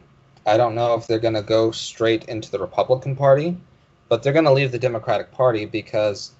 I 0.46 0.56
don't 0.56 0.74
know 0.74 0.94
if 0.94 1.06
they're 1.06 1.20
going 1.20 1.34
to 1.34 1.42
go 1.42 1.70
straight 1.70 2.24
into 2.24 2.50
the 2.50 2.58
Republican 2.58 3.14
Party, 3.14 3.56
but 4.08 4.22
they're 4.22 4.32
going 4.32 4.44
to 4.46 4.52
leave 4.52 4.72
the 4.72 4.78
Democratic 4.78 5.30
Party 5.30 5.66
because 5.66 6.32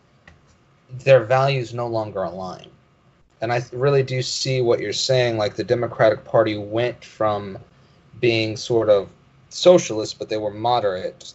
their 0.99 1.25
values 1.25 1.75
no 1.75 1.87
longer 1.87 2.23
align. 2.23 2.67
And 3.41 3.53
I 3.53 3.63
really 3.73 4.03
do 4.03 4.23
see 4.23 4.61
what 4.61 4.81
you're 4.81 4.93
saying. 4.93 5.37
Like 5.37 5.57
the 5.57 5.65
Democratic 5.65 6.25
Party 6.25 6.57
went 6.57 7.05
from 7.05 7.59
being 8.21 8.57
sort 8.57 8.89
of 8.89 9.09
socialist, 9.49 10.19
but 10.19 10.29
they 10.29 10.37
were 10.37 10.53
moderate, 10.53 11.35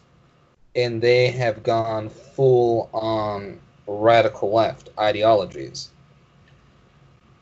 and 0.76 1.02
they 1.02 1.30
have 1.32 1.64
gone 1.64 2.10
full 2.10 2.90
on 2.94 3.60
radical 3.88 4.52
left 4.52 4.90
ideologies. 4.98 5.90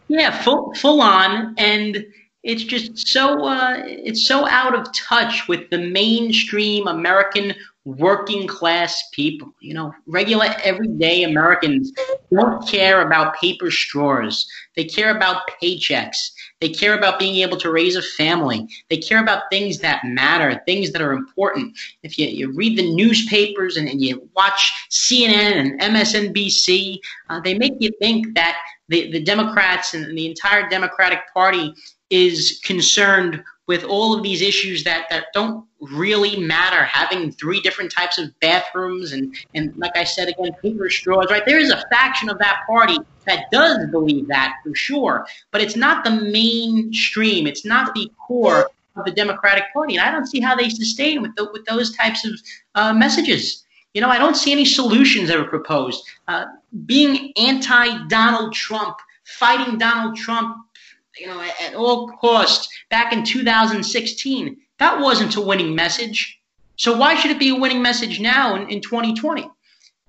Yeah, 0.07 0.31
full 0.41 0.73
full 0.75 1.01
on, 1.01 1.55
and 1.57 2.05
it's 2.43 2.63
just 2.63 3.07
so 3.07 3.43
uh, 3.43 3.83
it's 3.85 4.25
so 4.25 4.47
out 4.47 4.75
of 4.75 4.91
touch 4.93 5.47
with 5.47 5.69
the 5.69 5.79
mainstream 5.79 6.87
American 6.87 7.55
working 7.85 8.47
class 8.47 9.01
people. 9.13 9.53
You 9.59 9.75
know, 9.75 9.93
regular 10.07 10.47
everyday 10.63 11.23
Americans 11.23 11.93
don't 12.33 12.67
care 12.67 13.07
about 13.07 13.35
paper 13.35 13.71
straws. 13.71 14.45
They 14.75 14.83
care 14.83 15.15
about 15.15 15.43
paychecks. 15.61 16.17
They 16.59 16.69
care 16.69 16.97
about 16.97 17.19
being 17.19 17.35
able 17.35 17.57
to 17.57 17.71
raise 17.71 17.95
a 17.95 18.01
family. 18.01 18.67
They 18.89 18.97
care 18.97 19.21
about 19.21 19.43
things 19.51 19.79
that 19.79 20.03
matter, 20.03 20.61
things 20.65 20.91
that 20.91 21.01
are 21.01 21.13
important. 21.13 21.77
If 22.03 22.17
you, 22.17 22.27
you 22.27 22.51
read 22.53 22.77
the 22.77 22.93
newspapers 22.95 23.77
and, 23.77 23.87
and 23.87 24.01
you 24.01 24.27
watch 24.35 24.73
CNN 24.89 25.77
and 25.79 25.79
MSNBC, 25.79 26.97
uh, 27.29 27.39
they 27.41 27.53
make 27.57 27.73
you 27.79 27.91
think 28.01 28.33
that 28.35 28.57
the, 28.89 29.11
the 29.11 29.23
Democrats 29.23 29.93
and 29.93 30.17
the 30.17 30.27
entire 30.27 30.67
Democratic 30.69 31.19
Party 31.33 31.73
is 32.09 32.61
concerned 32.63 33.43
with 33.67 33.83
all 33.83 34.15
of 34.15 34.23
these 34.23 34.41
issues 34.41 34.83
that, 34.83 35.07
that 35.09 35.25
don't 35.33 35.65
really 35.91 36.37
matter, 36.37 36.83
having 36.83 37.31
three 37.31 37.61
different 37.61 37.91
types 37.91 38.17
of 38.17 38.37
bathrooms 38.39 39.11
and, 39.11 39.35
and 39.53 39.75
like 39.77 39.95
I 39.95 40.03
said 40.03 40.29
again, 40.29 40.53
paper 40.61 40.89
straws, 40.89 41.27
right? 41.29 41.45
There 41.45 41.59
is 41.59 41.71
a 41.71 41.83
faction 41.91 42.29
of 42.29 42.37
that 42.39 42.61
party 42.67 42.97
that 43.25 43.45
does 43.51 43.89
believe 43.91 44.27
that 44.27 44.55
for 44.63 44.75
sure, 44.75 45.25
but 45.51 45.61
it's 45.61 45.75
not 45.75 46.03
the 46.03 46.11
mainstream. 46.11 47.47
It's 47.47 47.65
not 47.65 47.93
the 47.95 48.11
core 48.17 48.69
of 48.95 49.05
the 49.05 49.11
Democratic 49.11 49.65
Party. 49.73 49.95
And 49.95 50.05
I 50.05 50.11
don't 50.11 50.27
see 50.27 50.39
how 50.39 50.55
they 50.55 50.69
sustain 50.69 51.21
with, 51.21 51.35
the, 51.35 51.49
with 51.51 51.65
those 51.65 51.95
types 51.95 52.25
of 52.25 52.33
uh, 52.75 52.93
messages. 52.93 53.65
You 53.93 54.01
know, 54.01 54.09
I 54.09 54.17
don't 54.17 54.35
see 54.35 54.51
any 54.51 54.65
solutions 54.65 55.29
ever 55.29 55.45
proposed. 55.45 56.05
Uh, 56.27 56.45
being 56.85 57.31
anti 57.37 58.07
Donald 58.07 58.53
Trump, 58.53 58.97
fighting 59.23 59.77
Donald 59.77 60.15
Trump 60.15 60.57
you 61.17 61.27
know, 61.27 61.39
at, 61.39 61.61
at 61.61 61.75
all 61.75 62.09
costs 62.09 62.67
back 62.89 63.13
in 63.13 63.23
2016. 63.23 64.57
That 64.85 64.99
wasn't 64.99 65.35
a 65.35 65.41
winning 65.41 65.73
message. 65.73 66.39
So 66.75 66.95
why 66.95 67.15
should 67.15 67.31
it 67.31 67.39
be 67.39 67.49
a 67.49 67.55
winning 67.55 67.81
message 67.81 68.19
now 68.19 68.53
in, 68.53 68.69
in 68.69 68.81
2020? 68.81 69.49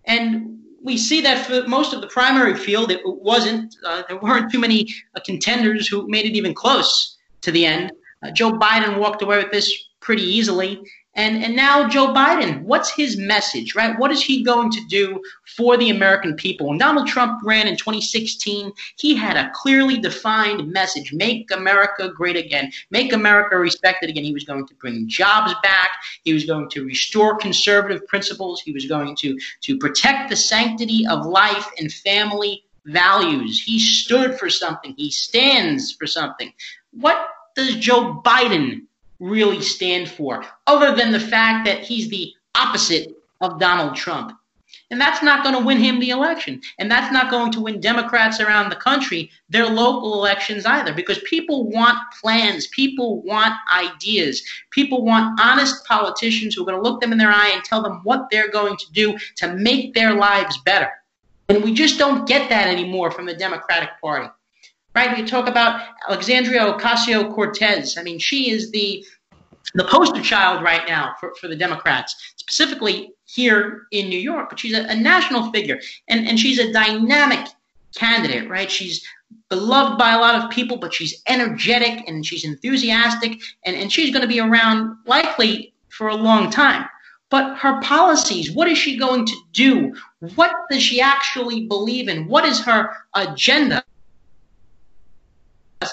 And 0.04 0.58
we 0.82 0.98
see 0.98 1.22
that 1.22 1.46
for 1.46 1.66
most 1.66 1.94
of 1.94 2.02
the 2.02 2.08
primary 2.08 2.54
field, 2.54 2.90
it 2.90 3.00
wasn't. 3.02 3.74
Uh, 3.82 4.02
there 4.06 4.18
weren't 4.18 4.52
too 4.52 4.58
many 4.58 4.86
uh, 5.14 5.20
contenders 5.24 5.88
who 5.88 6.06
made 6.08 6.26
it 6.26 6.36
even 6.36 6.52
close 6.52 7.16
to 7.40 7.50
the 7.50 7.64
end. 7.64 7.90
Uh, 8.22 8.30
Joe 8.32 8.52
Biden 8.52 8.98
walked 8.98 9.22
away 9.22 9.38
with 9.38 9.50
this 9.50 9.66
pretty 10.00 10.24
easily. 10.24 10.82
And, 11.16 11.42
and 11.42 11.56
now 11.56 11.88
Joe 11.88 12.08
Biden, 12.08 12.62
what's 12.62 12.94
his 12.94 13.16
message, 13.16 13.74
right? 13.74 13.98
What 13.98 14.12
is 14.12 14.22
he 14.22 14.44
going 14.44 14.70
to 14.70 14.84
do 14.86 15.22
for 15.56 15.78
the 15.78 15.88
American 15.88 16.36
people? 16.36 16.68
When 16.68 16.78
Donald 16.78 17.08
Trump 17.08 17.40
ran 17.42 17.66
in 17.66 17.76
2016, 17.76 18.70
he 18.98 19.16
had 19.16 19.38
a 19.38 19.50
clearly 19.54 19.98
defined 19.98 20.70
message 20.70 21.14
make 21.14 21.50
America 21.50 22.12
great 22.14 22.36
again, 22.36 22.70
make 22.90 23.14
America 23.14 23.56
respected 23.56 24.10
again. 24.10 24.24
He 24.24 24.34
was 24.34 24.44
going 24.44 24.66
to 24.66 24.74
bring 24.74 25.08
jobs 25.08 25.54
back, 25.62 25.88
he 26.22 26.34
was 26.34 26.44
going 26.44 26.68
to 26.70 26.84
restore 26.84 27.36
conservative 27.38 28.06
principles, 28.06 28.60
he 28.60 28.72
was 28.72 28.84
going 28.84 29.16
to, 29.16 29.38
to 29.62 29.78
protect 29.78 30.28
the 30.28 30.36
sanctity 30.36 31.06
of 31.08 31.24
life 31.24 31.66
and 31.80 31.90
family 31.90 32.62
values. 32.84 33.62
He 33.62 33.78
stood 33.78 34.38
for 34.38 34.50
something, 34.50 34.94
he 34.98 35.10
stands 35.10 35.92
for 35.92 36.06
something. 36.06 36.52
What 36.90 37.26
does 37.54 37.76
Joe 37.76 38.20
Biden 38.22 38.82
really 39.20 39.62
stand 39.62 40.08
for, 40.08 40.44
other 40.66 40.94
than 40.94 41.12
the 41.12 41.20
fact 41.20 41.64
that 41.66 41.80
he's 41.80 42.08
the 42.08 42.32
opposite 42.54 43.16
of 43.40 43.58
Donald 43.58 43.94
Trump. 43.94 44.32
And 44.90 45.00
that's 45.00 45.22
not 45.22 45.42
going 45.42 45.54
to 45.56 45.64
win 45.64 45.78
him 45.78 45.98
the 45.98 46.10
election. 46.10 46.60
And 46.78 46.90
that's 46.90 47.12
not 47.12 47.30
going 47.30 47.50
to 47.52 47.60
win 47.60 47.80
Democrats 47.80 48.40
around 48.40 48.70
the 48.70 48.76
country 48.76 49.30
their 49.48 49.66
local 49.66 50.14
elections 50.14 50.64
either, 50.64 50.92
because 50.92 51.18
people 51.20 51.68
want 51.68 51.98
plans. 52.20 52.68
People 52.68 53.22
want 53.22 53.54
ideas. 53.74 54.42
People 54.70 55.04
want 55.04 55.40
honest 55.40 55.84
politicians 55.86 56.54
who 56.54 56.62
are 56.62 56.66
going 56.66 56.80
to 56.80 56.88
look 56.88 57.00
them 57.00 57.12
in 57.12 57.18
their 57.18 57.32
eye 57.32 57.50
and 57.52 57.64
tell 57.64 57.82
them 57.82 58.00
what 58.04 58.28
they're 58.30 58.50
going 58.50 58.76
to 58.76 58.92
do 58.92 59.16
to 59.36 59.54
make 59.54 59.94
their 59.94 60.14
lives 60.14 60.58
better. 60.64 60.90
And 61.48 61.64
we 61.64 61.74
just 61.74 61.98
don't 61.98 62.26
get 62.28 62.48
that 62.48 62.68
anymore 62.68 63.10
from 63.10 63.26
the 63.26 63.34
Democratic 63.34 63.90
Party 64.00 64.28
right? 64.96 65.16
We 65.16 65.24
talk 65.24 65.46
about 65.46 65.82
Alexandria 66.08 66.62
Ocasio 66.62 67.32
Cortez. 67.32 67.98
I 67.98 68.02
mean, 68.02 68.18
she 68.18 68.50
is 68.50 68.70
the 68.70 69.04
the 69.74 69.84
poster 69.84 70.22
child 70.22 70.62
right 70.62 70.88
now 70.88 71.14
for, 71.20 71.34
for 71.38 71.48
the 71.48 71.56
Democrats, 71.56 72.16
specifically 72.36 73.12
here 73.26 73.82
in 73.90 74.08
New 74.08 74.18
York, 74.18 74.48
but 74.48 74.58
she's 74.58 74.74
a, 74.74 74.84
a 74.84 74.96
national 74.96 75.50
figure 75.52 75.78
and, 76.08 76.26
and 76.26 76.38
she's 76.38 76.58
a 76.58 76.72
dynamic 76.72 77.46
candidate, 77.94 78.48
right? 78.48 78.70
She's 78.70 79.04
beloved 79.50 79.98
by 79.98 80.12
a 80.12 80.18
lot 80.18 80.36
of 80.36 80.50
people, 80.50 80.78
but 80.78 80.94
she's 80.94 81.20
energetic 81.26 82.08
and 82.08 82.24
she's 82.24 82.44
enthusiastic 82.44 83.38
and, 83.64 83.76
and 83.76 83.92
she's 83.92 84.10
going 84.10 84.22
to 84.22 84.28
be 84.28 84.40
around 84.40 84.96
likely 85.04 85.74
for 85.88 86.08
a 86.08 86.14
long 86.14 86.48
time. 86.48 86.88
But 87.28 87.58
her 87.58 87.80
policies, 87.82 88.52
what 88.52 88.68
is 88.68 88.78
she 88.78 88.96
going 88.96 89.26
to 89.26 89.36
do? 89.52 89.94
What 90.36 90.52
does 90.70 90.82
she 90.82 91.00
actually 91.00 91.66
believe 91.66 92.08
in? 92.08 92.28
What 92.28 92.46
is 92.46 92.64
her 92.64 92.96
agenda? 93.14 93.84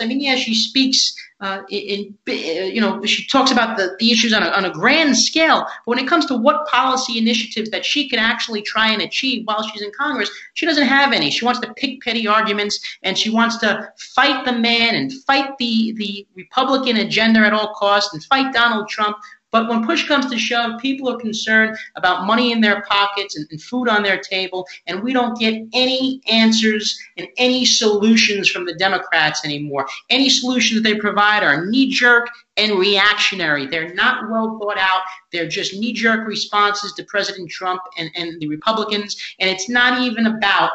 I 0.03 0.05
mean, 0.05 0.19
yeah, 0.19 0.35
she 0.35 0.53
speaks 0.53 1.15
uh, 1.39 1.61
in, 1.69 2.15
in, 2.27 2.75
you 2.75 2.81
know, 2.81 3.03
she 3.05 3.25
talks 3.27 3.51
about 3.51 3.77
the, 3.77 3.95
the 3.99 4.11
issues 4.11 4.33
on 4.33 4.43
a, 4.43 4.47
on 4.47 4.65
a 4.65 4.71
grand 4.71 5.17
scale. 5.17 5.61
But 5.85 5.95
when 5.95 5.99
it 5.99 6.07
comes 6.07 6.25
to 6.27 6.37
what 6.37 6.67
policy 6.67 7.17
initiatives 7.17 7.69
that 7.71 7.85
she 7.85 8.09
can 8.09 8.19
actually 8.19 8.61
try 8.61 8.91
and 8.91 9.01
achieve 9.01 9.45
while 9.45 9.63
she's 9.63 9.81
in 9.81 9.91
Congress, 9.97 10.29
she 10.53 10.65
doesn't 10.65 10.87
have 10.87 11.13
any. 11.13 11.31
She 11.31 11.45
wants 11.45 11.59
to 11.61 11.73
pick 11.73 12.01
petty 12.01 12.27
arguments 12.27 12.79
and 13.03 13.17
she 13.17 13.29
wants 13.29 13.57
to 13.57 13.91
fight 13.97 14.45
the 14.45 14.53
man 14.53 14.95
and 14.95 15.11
fight 15.23 15.57
the, 15.57 15.93
the 15.97 16.27
Republican 16.35 16.97
agenda 16.97 17.39
at 17.39 17.53
all 17.53 17.73
costs 17.73 18.13
and 18.13 18.23
fight 18.23 18.53
Donald 18.53 18.89
Trump 18.89 19.17
but 19.53 19.69
when 19.69 19.85
push 19.85 20.07
comes 20.07 20.29
to 20.31 20.37
shove, 20.37 20.81
people 20.81 21.07
are 21.09 21.19
concerned 21.19 21.77
about 21.95 22.25
money 22.25 22.51
in 22.51 22.59
their 22.59 22.81
pockets 22.81 23.37
and, 23.37 23.47
and, 23.51 23.61
food 23.61 23.87
on 23.87 24.01
their 24.01 24.17
table, 24.17 24.67
and 24.87 25.03
we 25.03 25.13
don't 25.13 25.37
get 25.37 25.61
any 25.73 26.21
answers 26.27 26.99
and 27.17 27.27
any 27.37 27.63
solutions 27.63 28.49
from 28.49 28.65
the 28.65 28.73
Democrats 28.73 29.45
anymore. 29.45 29.87
Any 30.09 30.27
solutions 30.27 30.81
they 30.81 30.95
provide 30.95 31.43
are 31.43 31.67
knee 31.67 31.91
jerk 31.91 32.29
and 32.57 32.79
reactionary. 32.79 33.67
They're 33.67 33.93
not 33.93 34.29
well 34.31 34.57
thought 34.59 34.79
out. 34.79 35.01
They're 35.31 35.47
just 35.47 35.75
knee 35.75 35.93
jerk 35.93 36.27
responses 36.27 36.93
to 36.93 37.03
President 37.03 37.51
Trump 37.51 37.81
and, 37.97 38.09
and 38.15 38.41
the 38.41 38.47
Republicans, 38.47 39.15
and 39.39 39.49
it's 39.49 39.69
not 39.69 40.01
even 40.01 40.25
about 40.25 40.71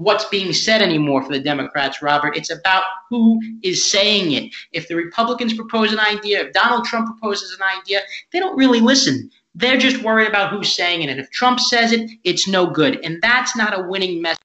what's 0.00 0.24
being 0.24 0.52
said 0.52 0.80
anymore 0.80 1.22
for 1.22 1.30
the 1.30 1.40
Democrats, 1.40 2.00
Robert. 2.00 2.34
It's 2.34 2.50
about 2.50 2.84
who 3.10 3.38
is 3.62 3.90
saying 3.90 4.32
it. 4.32 4.50
If 4.72 4.88
the 4.88 4.96
Republicans 4.96 5.52
propose 5.52 5.92
an 5.92 6.00
idea, 6.00 6.40
if 6.40 6.54
Donald 6.54 6.86
Trump 6.86 7.06
proposes 7.06 7.54
an 7.54 7.66
idea, 7.78 8.00
they 8.32 8.40
don't 8.40 8.56
really 8.56 8.80
listen. 8.80 9.30
They're 9.54 9.76
just 9.76 10.02
worried 10.02 10.28
about 10.28 10.52
who's 10.52 10.74
saying 10.74 11.02
it. 11.02 11.10
And 11.10 11.20
if 11.20 11.30
Trump 11.30 11.60
says 11.60 11.92
it, 11.92 12.10
it's 12.24 12.48
no 12.48 12.66
good. 12.66 13.04
And 13.04 13.20
that's 13.20 13.56
not 13.56 13.78
a 13.78 13.82
winning 13.82 14.22
message. 14.22 14.40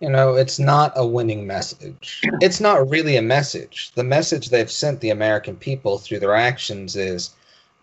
You 0.00 0.08
know, 0.08 0.36
it's 0.36 0.58
not 0.58 0.92
a 0.96 1.04
winning 1.04 1.46
message. 1.46 2.22
It's 2.40 2.60
not 2.60 2.88
really 2.88 3.16
a 3.16 3.22
message. 3.22 3.90
The 3.94 4.04
message 4.04 4.48
they've 4.48 4.70
sent 4.70 5.00
the 5.00 5.10
American 5.10 5.56
people 5.56 5.98
through 5.98 6.20
their 6.20 6.36
actions 6.36 6.96
is 6.96 7.34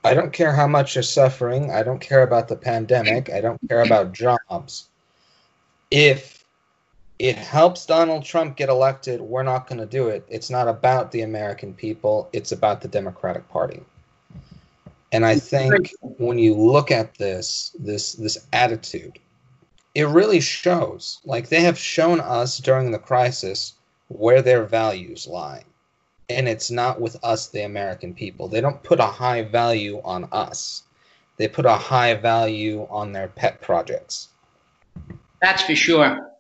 I 0.04 0.16
don't 0.16 0.34
care 0.34 0.54
how 0.54 0.66
much 0.66 0.96
you're 0.96 1.04
suffering. 1.04 1.70
I 1.70 1.84
don't 1.84 2.00
care 2.00 2.24
about 2.24 2.48
the 2.48 2.56
pandemic. 2.56 3.30
I 3.30 3.42
don't 3.42 3.60
care 3.68 3.84
about 3.84 4.14
jobs 4.14 4.88
if 5.92 6.44
it 7.20 7.38
helps 7.38 7.86
Donald 7.86 8.24
Trump 8.24 8.58
get 8.58 8.70
elected, 8.70 9.22
we're 9.22 9.44
not 9.44 9.68
going 9.68 9.80
to 9.80 9.86
do 9.86 10.08
it. 10.08 10.26
It's 10.28 10.50
not 10.50 10.68
about 10.68 11.12
the 11.12 11.22
American 11.22 11.74
people, 11.74 12.30
it's 12.34 12.52
about 12.52 12.82
the 12.82 12.88
Democratic 12.88 13.48
Party. 13.50 13.82
And 15.12 15.26
I 15.26 15.36
think 15.36 15.94
when 16.02 16.38
you 16.38 16.56
look 16.56 16.92
at 16.92 17.16
this 17.16 17.74
this 17.80 18.14
this 18.14 18.48
attitude, 18.52 19.20
it 19.94 20.08
really 20.08 20.42
shows. 20.42 21.22
Like 21.24 21.48
they 21.48 21.62
have 21.62 21.78
shown 21.78 22.20
us 22.20 22.58
during 22.58 22.92
the 22.92 23.00
crisis 23.00 23.76
where 24.10 24.42
their 24.42 24.66
values 24.66 25.26
lie. 25.26 25.64
And 26.30 26.50
it's 26.50 26.70
not 26.70 27.00
with 27.00 27.16
us 27.24 27.48
the 27.48 27.64
American 27.64 28.14
people. 28.14 28.48
They 28.48 28.60
don't 28.60 28.84
put 28.84 29.00
a 29.00 29.06
high 29.06 29.44
value 29.44 30.02
on 30.04 30.28
us. 30.32 30.84
They 31.38 31.48
put 31.48 31.66
a 31.66 31.76
high 31.76 32.16
value 32.16 32.88
on 32.90 33.14
their 33.14 33.28
pet 33.28 33.62
projects. 33.62 34.30
That's 35.42 35.62
for 35.64 35.76
sure. 35.76 36.32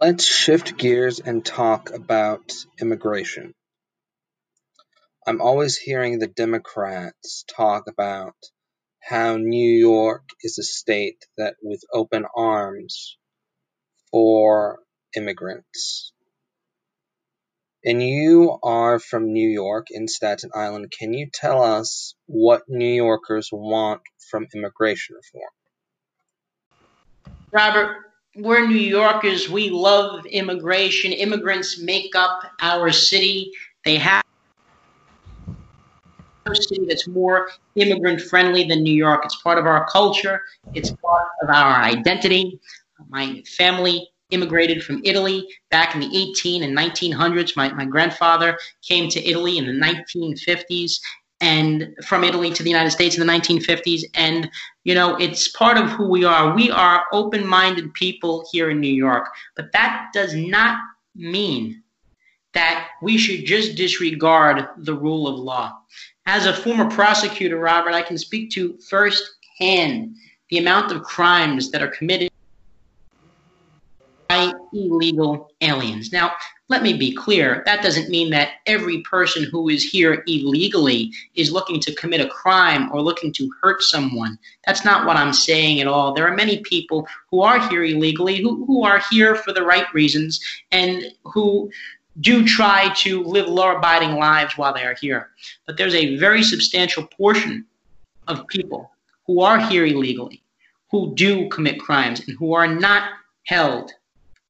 Let's 0.00 0.24
shift 0.24 0.76
gears 0.76 1.20
and 1.20 1.44
talk 1.44 1.90
about 1.90 2.52
immigration. 2.80 3.54
I'm 5.26 5.40
always 5.40 5.76
hearing 5.76 6.18
the 6.18 6.26
Democrats 6.26 7.44
talk 7.56 7.84
about 7.86 8.34
how 9.00 9.36
New 9.36 9.70
York 9.70 10.24
is 10.42 10.58
a 10.58 10.64
state 10.64 11.24
that 11.38 11.54
with 11.62 11.82
open 11.92 12.24
arms 12.36 13.16
for 14.10 14.80
immigrants. 15.16 16.12
And 17.84 18.02
you 18.02 18.58
are 18.62 18.98
from 18.98 19.32
New 19.32 19.48
York 19.48 19.88
in 19.90 20.08
Staten 20.08 20.50
Island. 20.54 20.92
Can 20.96 21.12
you 21.14 21.28
tell 21.32 21.62
us 21.62 22.14
what 22.26 22.62
New 22.68 22.92
Yorkers 22.92 23.50
want 23.52 24.02
from 24.30 24.46
immigration 24.54 25.16
reform? 25.16 25.50
Robert, 27.52 27.96
we're 28.36 28.66
New 28.66 28.74
Yorkers. 28.74 29.50
We 29.50 29.68
love 29.68 30.24
immigration. 30.26 31.12
Immigrants 31.12 31.80
make 31.80 32.14
up 32.16 32.42
our 32.60 32.90
city. 32.90 33.52
They 33.84 33.96
have 33.96 34.22
a 36.46 36.54
city 36.54 36.86
that's 36.88 37.06
more 37.06 37.50
immigrant 37.76 38.20
friendly 38.20 38.64
than 38.64 38.82
New 38.82 38.94
York. 38.94 39.24
It's 39.24 39.40
part 39.42 39.58
of 39.58 39.66
our 39.66 39.86
culture, 39.86 40.40
it's 40.74 40.90
part 40.90 41.28
of 41.42 41.50
our 41.50 41.82
identity. 41.82 42.60
My 43.08 43.42
family 43.56 44.08
immigrated 44.30 44.82
from 44.82 45.02
Italy 45.04 45.46
back 45.70 45.94
in 45.94 46.00
the 46.00 46.30
18 46.30 46.62
and 46.62 46.76
1900s. 46.76 47.54
My, 47.54 47.72
my 47.74 47.84
grandfather 47.84 48.58
came 48.80 49.10
to 49.10 49.22
Italy 49.28 49.58
in 49.58 49.66
the 49.66 49.72
1950s 49.72 50.98
and 51.42 51.94
from 52.06 52.22
Italy 52.22 52.52
to 52.52 52.62
the 52.62 52.70
United 52.70 52.92
States 52.92 53.18
in 53.18 53.26
the 53.26 53.30
1950s. 53.30 54.04
And, 54.14 54.48
you 54.84 54.94
know, 54.94 55.16
it's 55.16 55.48
part 55.48 55.76
of 55.76 55.90
who 55.90 56.08
we 56.08 56.24
are. 56.24 56.54
We 56.54 56.70
are 56.70 57.04
open 57.12 57.44
minded 57.44 57.92
people 57.94 58.46
here 58.52 58.70
in 58.70 58.80
New 58.80 58.94
York. 58.94 59.28
But 59.56 59.72
that 59.72 60.10
does 60.14 60.34
not 60.34 60.78
mean 61.16 61.82
that 62.54 62.88
we 63.02 63.18
should 63.18 63.44
just 63.44 63.76
disregard 63.76 64.68
the 64.78 64.94
rule 64.94 65.26
of 65.26 65.38
law. 65.38 65.76
As 66.26 66.46
a 66.46 66.54
former 66.54 66.88
prosecutor, 66.88 67.58
Robert, 67.58 67.92
I 67.92 68.02
can 68.02 68.16
speak 68.16 68.50
to 68.52 68.78
firsthand 68.88 70.14
the 70.50 70.58
amount 70.58 70.92
of 70.92 71.02
crimes 71.02 71.70
that 71.72 71.82
are 71.82 71.88
committed 71.88 72.31
illegal 74.72 75.50
aliens. 75.60 76.12
Now, 76.12 76.32
let 76.68 76.82
me 76.82 76.94
be 76.94 77.14
clear 77.14 77.62
that 77.66 77.82
doesn't 77.82 78.08
mean 78.08 78.30
that 78.30 78.52
every 78.66 79.02
person 79.02 79.44
who 79.44 79.68
is 79.68 79.84
here 79.84 80.22
illegally 80.26 81.12
is 81.34 81.52
looking 81.52 81.80
to 81.80 81.94
commit 81.94 82.20
a 82.20 82.28
crime 82.28 82.90
or 82.92 83.02
looking 83.02 83.32
to 83.34 83.50
hurt 83.60 83.82
someone. 83.82 84.38
That's 84.66 84.84
not 84.84 85.06
what 85.06 85.16
I'm 85.16 85.34
saying 85.34 85.80
at 85.80 85.86
all. 85.86 86.14
There 86.14 86.26
are 86.26 86.34
many 86.34 86.58
people 86.60 87.06
who 87.30 87.42
are 87.42 87.68
here 87.68 87.84
illegally, 87.84 88.40
who, 88.40 88.64
who 88.64 88.84
are 88.84 89.02
here 89.10 89.34
for 89.34 89.52
the 89.52 89.64
right 89.64 89.86
reasons, 89.92 90.40
and 90.70 91.04
who 91.24 91.70
do 92.20 92.44
try 92.44 92.92
to 92.94 93.22
live 93.24 93.48
law 93.48 93.76
abiding 93.76 94.16
lives 94.16 94.56
while 94.56 94.72
they 94.72 94.84
are 94.84 94.96
here. 95.00 95.30
But 95.66 95.76
there's 95.76 95.94
a 95.94 96.16
very 96.16 96.42
substantial 96.42 97.06
portion 97.06 97.66
of 98.28 98.46
people 98.46 98.90
who 99.26 99.40
are 99.40 99.58
here 99.58 99.86
illegally, 99.86 100.42
who 100.90 101.14
do 101.14 101.48
commit 101.48 101.80
crimes, 101.80 102.26
and 102.26 102.36
who 102.38 102.54
are 102.54 102.68
not 102.68 103.10
held 103.44 103.92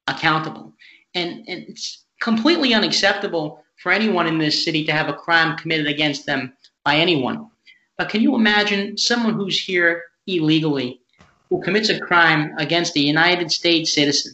accountable. 0.07 0.73
And, 1.15 1.43
and 1.47 1.65
it's 1.67 2.03
completely 2.21 2.73
unacceptable 2.73 3.63
for 3.77 3.91
anyone 3.91 4.27
in 4.27 4.37
this 4.37 4.63
city 4.63 4.85
to 4.85 4.91
have 4.91 5.09
a 5.09 5.13
crime 5.13 5.57
committed 5.57 5.87
against 5.87 6.25
them 6.25 6.53
by 6.83 6.95
anyone. 6.95 7.49
But 7.97 8.09
can 8.09 8.21
you 8.21 8.35
imagine 8.35 8.97
someone 8.97 9.33
who's 9.33 9.59
here 9.59 10.03
illegally 10.25 11.01
who 11.49 11.61
commits 11.61 11.89
a 11.89 11.99
crime 11.99 12.53
against 12.57 12.95
a 12.95 12.99
United 12.99 13.51
States 13.51 13.93
citizen, 13.93 14.33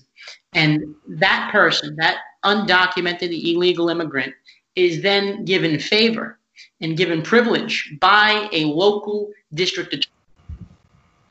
and 0.53 0.95
that 1.07 1.49
person, 1.51 1.95
that 1.97 2.17
undocumented 2.45 3.31
illegal 3.43 3.89
immigrant, 3.89 4.33
is 4.75 5.01
then 5.01 5.43
given 5.43 5.79
favor 5.79 6.39
and 6.79 6.95
given 6.95 7.21
privilege 7.21 7.93
by 7.99 8.47
a 8.53 8.63
local 8.65 9.29
district 9.53 9.93
attorney 9.93 10.13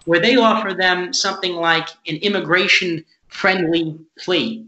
where 0.05 0.21
they 0.21 0.37
offer 0.37 0.75
them 0.75 1.13
something 1.13 1.55
like 1.55 1.89
an 2.07 2.17
immigration 2.17 3.05
friendly 3.29 3.99
plea 4.19 4.67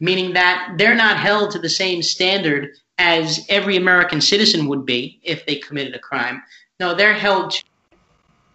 meaning 0.00 0.32
that 0.32 0.74
they're 0.76 0.94
not 0.94 1.18
held 1.18 1.50
to 1.52 1.58
the 1.58 1.68
same 1.68 2.02
standard 2.02 2.70
as 2.98 3.46
every 3.48 3.76
American 3.76 4.20
citizen 4.20 4.66
would 4.66 4.84
be 4.84 5.20
if 5.22 5.46
they 5.46 5.56
committed 5.56 5.94
a 5.94 5.98
crime. 5.98 6.42
No, 6.80 6.94
they're 6.94 7.14
held 7.14 7.54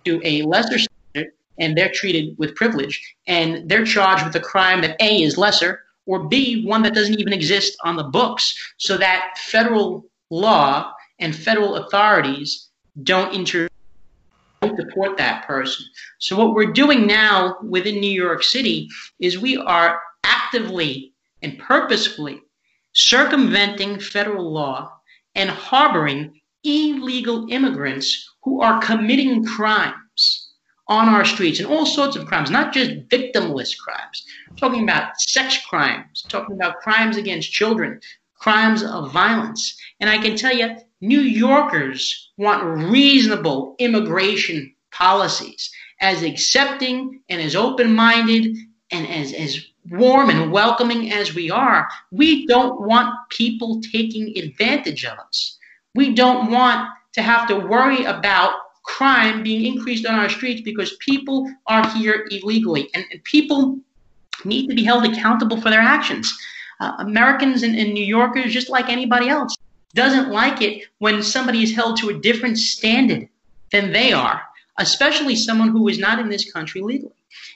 to 0.06 0.22
a 0.24 0.42
lesser 0.44 0.80
standard 0.80 1.34
and 1.60 1.78
they're 1.78 1.92
treated 1.92 2.38
with 2.38 2.56
privilege. 2.56 3.16
And 3.28 3.70
they're 3.70 3.86
charged 3.86 4.26
with 4.26 4.36
a 4.36 4.40
crime 4.40 4.82
that 4.82 5.02
A 5.02 5.22
is 5.22 5.38
lesser 5.38 5.82
or 6.08 6.28
B, 6.28 6.66
one 6.66 6.84
that 6.84 6.94
doesn't 6.94 7.20
even 7.20 7.34
exist 7.34 7.76
on 7.84 7.96
the 7.96 8.04
books, 8.04 8.74
so 8.78 8.98
that 8.98 9.38
federal 9.38 10.06
law 10.30 10.92
and 11.18 11.36
federal 11.36 11.78
authorities 11.78 12.70
don't 13.02 13.34
intervene 13.34 13.70
deport 14.74 15.18
that 15.18 15.46
person. 15.46 15.86
So 16.20 16.38
what 16.38 16.54
we're 16.54 16.72
doing 16.72 17.06
now 17.06 17.58
within 17.62 18.00
New 18.00 18.12
York 18.12 18.44
City 18.44 18.88
is 19.20 19.38
we 19.38 19.58
are 19.58 20.00
actively 20.24 21.14
and 21.42 21.60
purposefully 21.60 22.42
circumventing 22.94 24.00
federal 24.00 24.52
law 24.52 24.92
and 25.36 25.50
harboring 25.50 26.40
illegal 26.64 27.46
immigrants 27.50 28.30
who 28.44 28.62
are 28.62 28.80
committing 28.80 29.46
crimes 29.46 30.54
on 30.88 31.10
our 31.10 31.26
streets 31.26 31.60
and 31.60 31.68
all 31.68 31.86
sorts 31.86 32.16
of 32.16 32.26
crimes, 32.28 32.52
not 32.52 32.74
just 32.74 33.08
victimless 33.10 33.78
crimes. 33.78 34.26
I'm 34.50 34.56
talking 34.56 34.84
about 34.84 35.20
sex 35.20 35.66
crimes, 35.66 36.24
talking 36.30 36.56
about 36.56 36.80
crimes 36.80 37.18
against 37.18 37.52
children, 37.52 38.00
crimes 38.40 38.84
of 38.84 39.12
violence. 39.12 39.78
And 40.00 40.10
I 40.10 40.18
can 40.18 40.36
tell 40.36 40.56
you, 40.56 40.76
New 41.02 41.22
Yorkers 41.22 42.32
want 42.38 42.64
reasonable 42.92 43.76
immigration 43.80 44.74
policies 44.92 45.72
as 46.02 46.24
accepting 46.24 47.22
and 47.30 47.42
as 47.42 47.56
open 47.56 47.94
minded 47.94 48.56
and 48.92 49.08
as, 49.08 49.34
as 49.34 49.66
warm 49.90 50.30
and 50.30 50.52
welcoming 50.52 51.12
as 51.12 51.34
we 51.34 51.50
are, 51.52 51.88
we 52.12 52.46
don't 52.48 52.82
want 52.82 53.14
people 53.30 53.82
taking 53.92 54.38
advantage 54.38 55.06
of 55.06 55.18
us. 55.20 55.58
We 55.94 56.14
don't 56.14 56.52
want 56.52 56.90
to 57.14 57.22
have 57.22 57.48
to 57.48 57.56
worry 57.56 58.04
about 58.06 58.56
crime 58.84 59.42
being 59.42 59.74
increased 59.74 60.06
on 60.06 60.16
our 60.16 60.30
streets 60.30 60.62
because 60.62 60.96
people 60.98 61.50
are 61.68 61.88
here 61.92 62.28
illegally. 62.30 62.90
And, 62.94 63.06
and 63.12 63.24
people 63.24 63.80
need 64.44 64.68
to 64.68 64.76
be 64.76 64.84
held 64.84 65.06
accountable 65.06 65.60
for 65.60 65.70
their 65.70 65.82
actions. 65.82 66.32
Uh, 66.80 66.94
Americans 67.00 67.64
and, 67.64 67.76
and 67.78 67.94
New 67.94 68.04
Yorkers, 68.04 68.52
just 68.54 68.70
like 68.70 68.90
anybody 68.90 69.30
else, 69.30 69.56
doesn't 69.94 70.30
like 70.30 70.62
it 70.62 70.86
when 71.00 71.24
somebody 71.24 71.64
is 71.64 71.74
held 71.74 71.98
to 71.98 72.10
a 72.10 72.20
different 72.20 72.58
standard 72.58 73.28
than 73.72 73.92
they 73.92 74.12
are, 74.14 74.42
especially 74.78 75.36
someone 75.36 75.70
who 75.70 75.88
is 75.88 75.98
not 75.98 76.20
in 76.20 76.30
this 76.30 76.52
country 76.52 76.82
legally. 76.82 77.14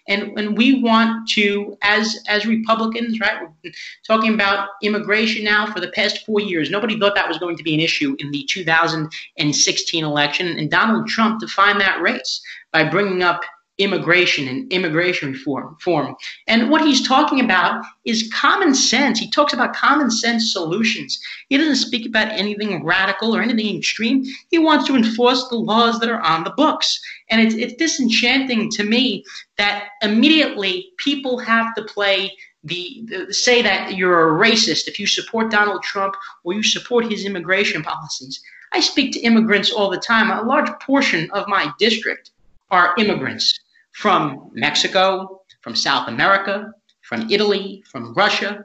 And, 0.07 0.37
and 0.37 0.57
we 0.57 0.81
want 0.81 1.29
to, 1.29 1.77
as 1.81 2.19
as 2.27 2.45
Republicans, 2.45 3.19
right? 3.19 3.47
Been 3.61 3.73
talking 4.05 4.33
about 4.33 4.69
immigration 4.81 5.43
now 5.45 5.71
for 5.71 5.79
the 5.79 5.89
past 5.89 6.25
four 6.25 6.41
years. 6.41 6.69
Nobody 6.69 6.99
thought 6.99 7.15
that 7.15 7.27
was 7.27 7.37
going 7.37 7.55
to 7.57 7.63
be 7.63 7.73
an 7.75 7.79
issue 7.79 8.15
in 8.19 8.31
the 8.31 8.43
2016 8.43 10.03
election, 10.03 10.47
and 10.59 10.69
Donald 10.69 11.07
Trump 11.07 11.39
defined 11.39 11.79
that 11.79 12.01
race 12.01 12.41
by 12.73 12.83
bringing 12.83 13.23
up 13.23 13.41
immigration 13.79 14.47
and 14.47 14.71
immigration 14.71 15.31
reform. 15.31 15.77
Form. 15.79 16.15
And 16.47 16.69
what 16.69 16.81
he's 16.81 17.07
talking 17.07 17.39
about 17.39 17.83
is 18.05 18.31
common 18.33 18.75
sense. 18.75 19.17
He 19.17 19.31
talks 19.31 19.53
about 19.53 19.73
common 19.73 20.11
sense 20.11 20.51
solutions. 20.51 21.19
He 21.47 21.57
doesn't 21.57 21.77
speak 21.77 22.05
about 22.05 22.27
anything 22.27 22.83
radical 22.83 23.35
or 23.35 23.41
anything 23.41 23.77
extreme. 23.77 24.25
He 24.49 24.59
wants 24.59 24.85
to 24.87 24.95
enforce 24.95 25.47
the 25.47 25.55
laws 25.55 25.99
that 25.99 26.09
are 26.09 26.21
on 26.21 26.43
the 26.43 26.51
books. 26.51 26.99
And 27.29 27.41
it's, 27.41 27.55
it's 27.55 27.73
disenchanting 27.75 28.69
to 28.71 28.83
me 28.83 29.23
that 29.57 29.87
immediately 30.01 30.91
people 30.97 31.39
have 31.39 31.73
to 31.75 31.83
play 31.83 32.35
the, 32.65 33.03
the, 33.07 33.33
say 33.33 33.61
that 33.61 33.95
you're 33.95 34.35
a 34.35 34.47
racist 34.47 34.89
if 34.89 34.99
you 34.99 35.07
support 35.07 35.49
Donald 35.49 35.81
Trump 35.83 36.15
or 36.43 36.53
you 36.53 36.63
support 36.63 37.09
his 37.09 37.23
immigration 37.23 37.81
policies. 37.81 38.41
I 38.73 38.81
speak 38.81 39.13
to 39.13 39.19
immigrants 39.21 39.71
all 39.71 39.89
the 39.89 39.97
time. 39.97 40.29
A 40.29 40.45
large 40.45 40.69
portion 40.81 41.31
of 41.31 41.47
my 41.47 41.71
district 41.79 42.31
are 42.69 42.93
immigrants 42.97 43.57
from 43.93 44.49
Mexico, 44.53 45.41
from 45.61 45.75
South 45.75 46.07
America, 46.07 46.71
from 47.01 47.29
Italy, 47.29 47.83
from 47.89 48.13
Russia, 48.13 48.63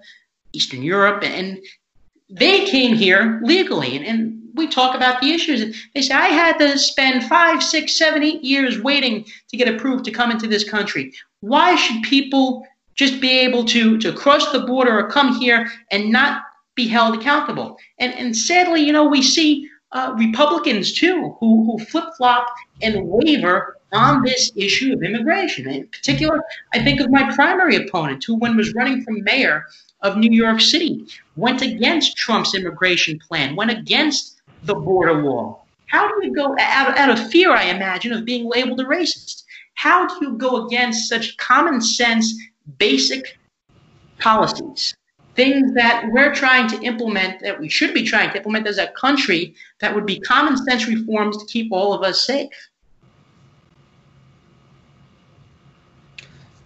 Eastern 0.53 0.83
Europe, 0.83 1.23
and 1.25 1.59
they 2.31 2.67
came 2.67 2.95
here 2.95 3.41
legally. 3.43 3.97
And, 3.97 4.07
and 4.07 4.41
we 4.55 4.67
talk 4.67 4.95
about 4.95 5.21
the 5.21 5.33
issues. 5.33 5.89
They 5.95 6.03
say, 6.03 6.15
I 6.15 6.29
had 6.29 6.59
to 6.59 6.79
spend 6.79 7.25
five, 7.25 7.63
six, 7.63 7.97
seven, 7.97 8.23
eight 8.23 8.43
years 8.43 8.81
waiting 8.81 9.25
to 9.49 9.57
get 9.57 9.69
approved 9.69 10.05
to 10.05 10.11
come 10.11 10.31
into 10.31 10.47
this 10.47 10.69
country. 10.69 11.13
Why 11.41 11.75
should 11.75 12.03
people 12.03 12.67
just 12.95 13.21
be 13.21 13.31
able 13.41 13.65
to, 13.65 13.99
to 13.99 14.13
cross 14.13 14.53
the 14.53 14.61
border 14.61 14.97
or 14.99 15.11
come 15.11 15.35
here 15.35 15.69
and 15.91 16.11
not 16.11 16.43
be 16.75 16.87
held 16.87 17.17
accountable? 17.17 17.77
And, 17.99 18.15
and 18.15 18.37
sadly, 18.37 18.83
you 18.83 18.93
know, 18.93 19.07
we 19.07 19.23
see 19.23 19.69
uh, 19.93 20.15
Republicans 20.17 20.93
too 20.93 21.37
who, 21.39 21.65
who 21.65 21.85
flip 21.85 22.05
flop 22.17 22.47
and 22.83 23.07
waver 23.07 23.77
on 23.93 24.23
this 24.23 24.51
issue 24.57 24.93
of 24.93 25.03
immigration. 25.03 25.69
In 25.69 25.87
particular, 25.87 26.43
I 26.73 26.83
think 26.83 27.01
of 27.01 27.11
my 27.11 27.33
primary 27.35 27.77
opponent, 27.77 28.25
who, 28.25 28.35
when 28.35 28.57
was 28.57 28.75
running 28.75 29.03
for 29.03 29.13
mayor 29.13 29.67
of 30.01 30.17
New 30.17 30.33
York 30.33 30.61
City, 30.61 31.07
went 31.37 31.63
against 31.63 32.17
Trump's 32.17 32.55
immigration 32.55 33.19
plan, 33.21 33.57
went 33.57 33.71
against 33.71 34.43
the 34.65 34.75
border 34.75 35.23
wall. 35.23 35.67
How 35.87 36.09
do 36.09 36.27
you 36.27 36.35
go 36.35 36.57
out, 36.59 36.99
out 36.99 37.11
of 37.11 37.31
fear, 37.31 37.53
I 37.53 37.65
imagine, 37.65 38.13
of 38.13 38.25
being 38.25 38.49
labeled 38.49 38.81
a 38.81 38.85
racist? 38.85 39.45
How 39.75 40.07
do 40.07 40.27
you 40.27 40.37
go 40.37 40.67
against 40.67 41.09
such 41.09 41.37
common 41.37 41.81
sense, 41.81 42.35
basic 42.79 43.39
policies? 44.19 44.97
Things 45.35 45.75
that 45.75 46.07
we're 46.11 46.35
trying 46.35 46.69
to 46.69 46.81
implement, 46.83 47.41
that 47.41 47.59
we 47.59 47.69
should 47.69 47.93
be 47.93 48.05
trying 48.05 48.31
to 48.31 48.37
implement 48.37 48.67
as 48.67 48.79
a 48.79 48.89
country, 48.89 49.55
that 49.81 49.95
would 49.95 50.07
be 50.07 50.21
common 50.21 50.57
sense 50.57 50.87
reforms 50.87 51.37
to 51.39 51.47
keep 51.47 51.73
all 51.73 51.93
of 51.93 52.03
us 52.03 52.23
safe. 52.25 52.51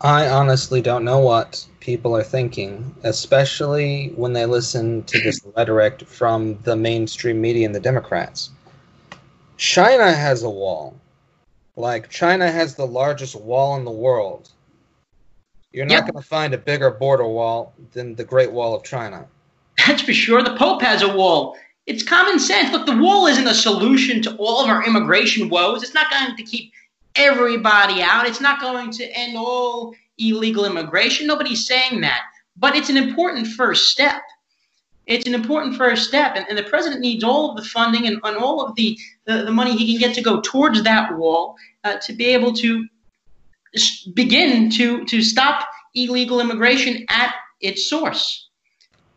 I 0.01 0.29
honestly 0.29 0.81
don't 0.81 1.05
know 1.05 1.19
what 1.19 1.67
people 1.81 2.15
are 2.15 2.23
thinking, 2.23 2.95
especially 3.03 4.13
when 4.15 4.33
they 4.33 4.47
listen 4.47 5.03
to 5.05 5.21
this 5.21 5.41
rhetoric 5.57 6.03
from 6.07 6.57
the 6.63 6.77
mainstream 6.77 7.41
media 7.41 7.67
and 7.67 7.75
the 7.75 7.81
Democrats. 7.81 8.51
China 9.57 10.13
has 10.13 10.45
a 10.45 10.51
wall. 10.51 10.95
Like, 11.75 12.11
China 12.11 12.51
has 12.51 12.77
the 12.77 12.87
largest 12.87 13.35
wall 13.35 13.77
in 13.77 13.85
the 13.85 13.91
world. 13.91 14.51
You're 15.73 15.87
not 15.87 15.95
yep. 15.95 16.03
going 16.05 16.23
to 16.23 16.29
find 16.29 16.55
a 16.55 16.59
bigger 16.59 16.91
border 16.91 17.27
wall 17.27 17.75
than 17.93 18.15
the 18.15 18.25
Great 18.25 18.51
Wall 18.53 18.75
of 18.75 18.83
China. 18.85 19.27
That's 19.87 20.03
for 20.03 20.13
sure. 20.13 20.43
The 20.43 20.57
Pope 20.57 20.83
has 20.83 21.03
a 21.03 21.15
wall. 21.15 21.57
It's 21.87 22.03
common 22.03 22.39
sense. 22.39 22.73
Look, 22.73 22.87
the 22.87 22.97
wall 22.97 23.27
isn't 23.27 23.47
a 23.47 23.55
solution 23.55 24.23
to 24.23 24.37
all 24.37 24.63
of 24.63 24.69
our 24.69 24.85
immigration 24.85 25.49
woes. 25.49 25.83
It's 25.83 25.95
not 25.95 26.11
going 26.11 26.37
to 26.37 26.43
keep 26.43 26.73
everybody 27.17 28.03
out. 28.03 28.27
It's 28.27 28.41
not 28.41 28.61
going 28.61 28.91
to 28.93 29.05
end 29.17 29.37
all 29.37 29.95
illegal 30.19 30.65
immigration. 30.65 31.27
Nobody's 31.27 31.67
saying 31.67 32.01
that. 32.01 32.23
But 32.57 32.75
it's 32.75 32.91
an 32.91 32.97
important 32.97 33.47
first 33.47 33.91
step. 33.91 34.23
It's 35.07 35.27
an 35.27 35.35
important 35.35 35.77
first 35.77 36.09
step. 36.09 36.33
And, 36.35 36.47
and 36.49 36.59
the 36.59 36.65
president 36.65 37.01
needs 37.01 37.25
all 37.25 37.51
of 37.51 37.57
the 37.57 37.65
funding 37.65 38.07
and, 38.07 38.21
and 38.23 38.37
all 38.37 38.65
of 38.65 38.75
the, 38.75 38.99
the, 39.25 39.45
the, 39.45 39.51
money 39.51 39.77
he 39.77 39.93
can 39.93 40.01
get 40.01 40.15
to 40.17 40.23
go 40.23 40.41
towards 40.43 40.83
that 40.83 41.17
wall 41.17 41.57
uh, 41.85 41.97
to 41.99 42.13
be 42.13 42.27
able 42.27 42.53
to 42.55 42.87
begin 44.15 44.71
to, 44.71 45.05
to 45.07 45.23
stop 45.23 45.69
illegal 45.95 46.41
immigration 46.41 47.05
at 47.09 47.35
its 47.61 47.89
source. 47.89 48.49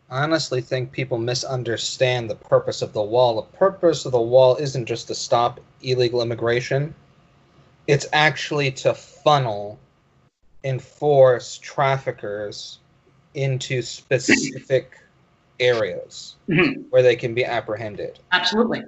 I 0.09 0.23
honestly 0.23 0.61
think 0.61 0.91
people 0.91 1.17
misunderstand 1.17 2.29
the 2.29 2.35
purpose 2.35 2.81
of 2.81 2.91
the 2.91 3.01
wall. 3.01 3.37
The 3.37 3.57
purpose 3.57 4.05
of 4.05 4.11
the 4.11 4.21
wall 4.21 4.57
isn't 4.57 4.85
just 4.85 5.07
to 5.07 5.15
stop 5.15 5.61
illegal 5.81 6.21
immigration, 6.21 6.93
it's 7.87 8.05
actually 8.13 8.71
to 8.71 8.93
funnel 8.93 9.79
and 10.63 10.81
force 10.81 11.57
traffickers 11.57 12.79
into 13.33 13.81
specific 13.81 14.99
areas 15.59 16.35
mm-hmm. 16.49 16.81
where 16.89 17.01
they 17.01 17.15
can 17.15 17.33
be 17.33 17.45
apprehended. 17.45 18.19
Absolutely. 18.31 18.83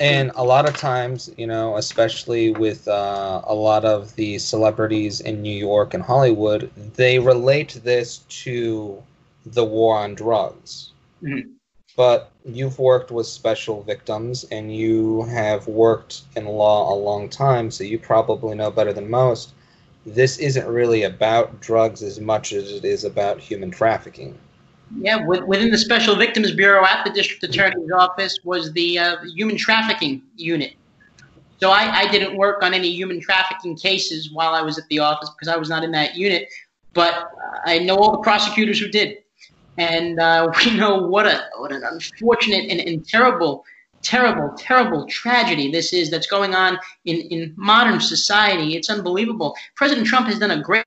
And 0.00 0.30
a 0.36 0.44
lot 0.44 0.68
of 0.68 0.76
times, 0.76 1.30
you 1.36 1.46
know, 1.46 1.76
especially 1.76 2.52
with 2.52 2.86
uh, 2.86 3.42
a 3.44 3.54
lot 3.54 3.84
of 3.84 4.14
the 4.14 4.38
celebrities 4.38 5.20
in 5.20 5.42
New 5.42 5.56
York 5.56 5.92
and 5.94 6.02
Hollywood, 6.02 6.70
they 6.94 7.18
relate 7.18 7.80
this 7.82 8.18
to 8.44 9.02
the 9.44 9.64
war 9.64 9.96
on 9.98 10.14
drugs. 10.14 10.92
Mm-hmm 11.22 11.50
but 11.98 12.30
you've 12.44 12.78
worked 12.78 13.10
with 13.10 13.26
special 13.26 13.82
victims 13.82 14.44
and 14.52 14.72
you 14.72 15.24
have 15.24 15.66
worked 15.66 16.22
in 16.36 16.46
law 16.46 16.94
a 16.94 16.94
long 16.94 17.28
time, 17.28 17.72
so 17.72 17.82
you 17.82 17.98
probably 17.98 18.54
know 18.54 18.70
better 18.70 18.92
than 18.92 19.10
most. 19.10 19.52
This 20.06 20.38
isn't 20.38 20.68
really 20.68 21.02
about 21.02 21.60
drugs 21.60 22.00
as 22.04 22.20
much 22.20 22.52
as 22.52 22.70
it 22.70 22.84
is 22.84 23.02
about 23.02 23.40
human 23.40 23.72
trafficking. 23.72 24.38
Yeah, 24.96 25.26
within 25.26 25.70
the 25.70 25.78
Special 25.78 26.16
Victims 26.16 26.52
Bureau 26.52 26.84
at 26.84 27.04
the 27.04 27.10
District 27.10 27.42
Attorney's 27.42 27.90
Office 27.92 28.38
was 28.42 28.72
the 28.72 28.98
uh, 28.98 29.16
human 29.24 29.56
trafficking 29.56 30.22
unit. 30.36 30.74
So 31.60 31.70
I, 31.70 31.90
I, 31.90 32.10
didn't 32.10 32.36
work 32.36 32.62
on 32.62 32.72
any 32.72 32.88
human 32.88 33.20
trafficking 33.20 33.76
cases 33.76 34.30
while 34.32 34.54
I 34.54 34.62
was 34.62 34.78
at 34.78 34.86
the 34.88 35.00
office 35.00 35.28
because 35.30 35.48
I 35.48 35.56
was 35.56 35.68
not 35.68 35.82
in 35.82 35.90
that 35.90 36.14
unit, 36.14 36.48
but 36.94 37.30
I 37.66 37.80
know 37.80 37.96
all 37.96 38.12
the 38.12 38.18
prosecutors 38.18 38.78
who 38.78 38.88
did 38.88 39.18
and 39.78 40.20
uh, 40.20 40.50
we 40.64 40.76
know 40.76 41.06
what 41.06 41.26
a 41.26 41.48
what 41.58 41.72
an 41.72 41.82
unfortunate 41.84 42.70
and, 42.70 42.80
and 42.80 43.06
terrible 43.06 43.64
terrible, 44.02 44.54
terrible 44.56 45.06
tragedy 45.06 45.70
this 45.70 45.92
is 45.92 46.10
that's 46.10 46.26
going 46.26 46.54
on 46.54 46.78
in, 47.04 47.16
in 47.16 47.52
modern 47.56 48.00
society. 48.00 48.76
It's 48.76 48.88
unbelievable. 48.88 49.56
President 49.74 50.06
Trump 50.06 50.28
has 50.28 50.38
done 50.38 50.52
a 50.52 50.62
great 50.62 50.84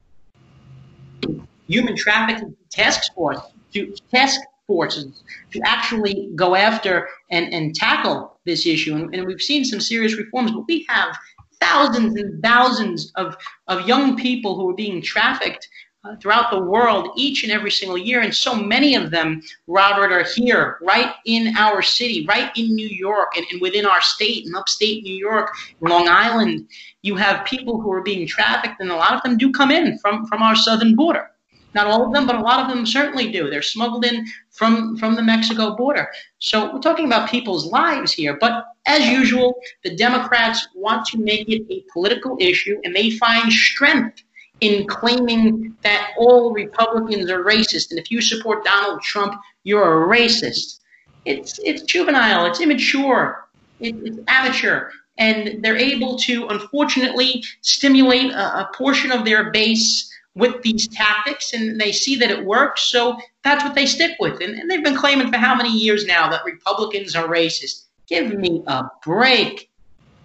human 1.67 1.95
trafficking 1.95 2.55
task 2.69 3.13
force 3.13 3.39
to 3.73 3.93
task 4.13 4.39
forces 4.67 5.23
to 5.51 5.61
actually 5.65 6.29
go 6.35 6.55
after 6.55 7.09
and, 7.29 7.53
and 7.53 7.75
tackle 7.75 8.39
this 8.45 8.65
issue. 8.65 8.95
And, 8.95 9.13
and 9.13 9.25
we've 9.25 9.41
seen 9.41 9.65
some 9.65 9.79
serious 9.79 10.17
reforms, 10.17 10.51
but 10.51 10.65
we 10.67 10.85
have 10.89 11.15
thousands 11.59 12.15
and 12.19 12.41
thousands 12.41 13.11
of, 13.15 13.35
of 13.67 13.87
young 13.87 14.15
people 14.17 14.55
who 14.55 14.69
are 14.69 14.75
being 14.75 15.01
trafficked 15.01 15.67
uh, 16.03 16.15
throughout 16.15 16.49
the 16.49 16.59
world 16.59 17.09
each 17.15 17.43
and 17.43 17.51
every 17.51 17.69
single 17.69 17.97
year. 17.97 18.21
And 18.21 18.33
so 18.33 18.55
many 18.55 18.95
of 18.95 19.11
them, 19.11 19.41
Robert, 19.67 20.11
are 20.11 20.23
here, 20.23 20.77
right 20.81 21.13
in 21.25 21.55
our 21.57 21.81
city, 21.81 22.25
right 22.27 22.51
in 22.55 22.73
New 22.73 22.87
York, 22.87 23.37
and, 23.37 23.45
and 23.51 23.61
within 23.61 23.85
our 23.85 24.01
state, 24.01 24.45
in 24.45 24.55
upstate 24.55 25.03
New 25.03 25.15
York, 25.15 25.53
Long 25.81 26.07
Island. 26.07 26.67
You 27.03 27.15
have 27.15 27.45
people 27.45 27.79
who 27.79 27.91
are 27.91 28.01
being 28.01 28.27
trafficked, 28.27 28.79
and 28.79 28.89
a 28.89 28.95
lot 28.95 29.13
of 29.13 29.21
them 29.21 29.37
do 29.37 29.51
come 29.51 29.69
in 29.69 29.99
from, 29.99 30.25
from 30.25 30.41
our 30.41 30.55
southern 30.55 30.95
border. 30.95 31.30
Not 31.73 31.87
all 31.87 32.05
of 32.05 32.13
them, 32.13 32.27
but 32.27 32.35
a 32.35 32.41
lot 32.41 32.59
of 32.59 32.67
them 32.67 32.85
certainly 32.85 33.31
do. 33.31 33.49
They're 33.49 33.61
smuggled 33.61 34.05
in 34.05 34.25
from, 34.49 34.97
from 34.97 35.15
the 35.15 35.23
Mexico 35.23 35.75
border. 35.75 36.09
So 36.39 36.73
we're 36.73 36.79
talking 36.79 37.05
about 37.05 37.29
people's 37.29 37.65
lives 37.65 38.11
here. 38.11 38.37
But 38.39 38.65
as 38.85 39.07
usual, 39.07 39.55
the 39.83 39.95
Democrats 39.95 40.67
want 40.75 41.05
to 41.07 41.17
make 41.17 41.47
it 41.47 41.63
a 41.69 41.85
political 41.93 42.35
issue, 42.39 42.79
and 42.83 42.95
they 42.95 43.11
find 43.11 43.51
strength 43.51 44.23
in 44.61 44.85
claiming 44.87 45.75
that 45.81 46.11
all 46.17 46.53
Republicans 46.53 47.29
are 47.29 47.43
racist, 47.43 47.89
and 47.89 47.99
if 47.99 48.11
you 48.11 48.21
support 48.21 48.63
Donald 48.63 49.01
Trump, 49.01 49.33
you're 49.63 50.03
a 50.03 50.07
racist. 50.07 50.79
It's 51.25 51.59
it's 51.63 51.81
juvenile. 51.83 52.45
It's 52.45 52.61
immature. 52.61 53.47
It, 53.79 53.95
it's 54.03 54.19
amateur, 54.27 54.89
and 55.17 55.63
they're 55.63 55.77
able 55.77 56.17
to, 56.19 56.47
unfortunately, 56.47 57.43
stimulate 57.61 58.31
a, 58.31 58.59
a 58.59 58.71
portion 58.75 59.11
of 59.11 59.25
their 59.25 59.51
base 59.51 60.10
with 60.35 60.61
these 60.61 60.87
tactics 60.87 61.53
and 61.53 61.79
they 61.79 61.91
see 61.91 62.15
that 62.15 62.31
it 62.31 62.45
works, 62.45 62.83
so 62.83 63.17
that's 63.43 63.63
what 63.63 63.75
they 63.75 63.85
stick 63.85 64.15
with. 64.19 64.41
And, 64.41 64.55
and, 64.55 64.69
they've 64.69 64.83
been 64.83 64.95
claiming 64.95 65.31
for 65.31 65.37
how 65.37 65.55
many 65.55 65.75
years 65.77 66.05
now 66.05 66.29
that 66.29 66.45
Republicans 66.45 67.15
are 67.15 67.27
racist? 67.27 67.85
Give 68.07 68.33
me 68.33 68.63
a 68.67 68.83
break. 69.03 69.69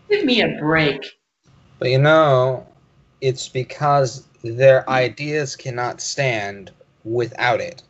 Give 0.08 0.24
me 0.24 0.42
a 0.42 0.58
break. 0.60 1.04
But 1.78 1.90
you 1.90 1.98
know, 1.98 2.66
it's 3.20 3.48
because 3.48 4.26
their 4.42 4.88
ideas 4.88 5.56
cannot 5.56 6.00
stand 6.00 6.70
without 7.04 7.60
it. 7.60 7.82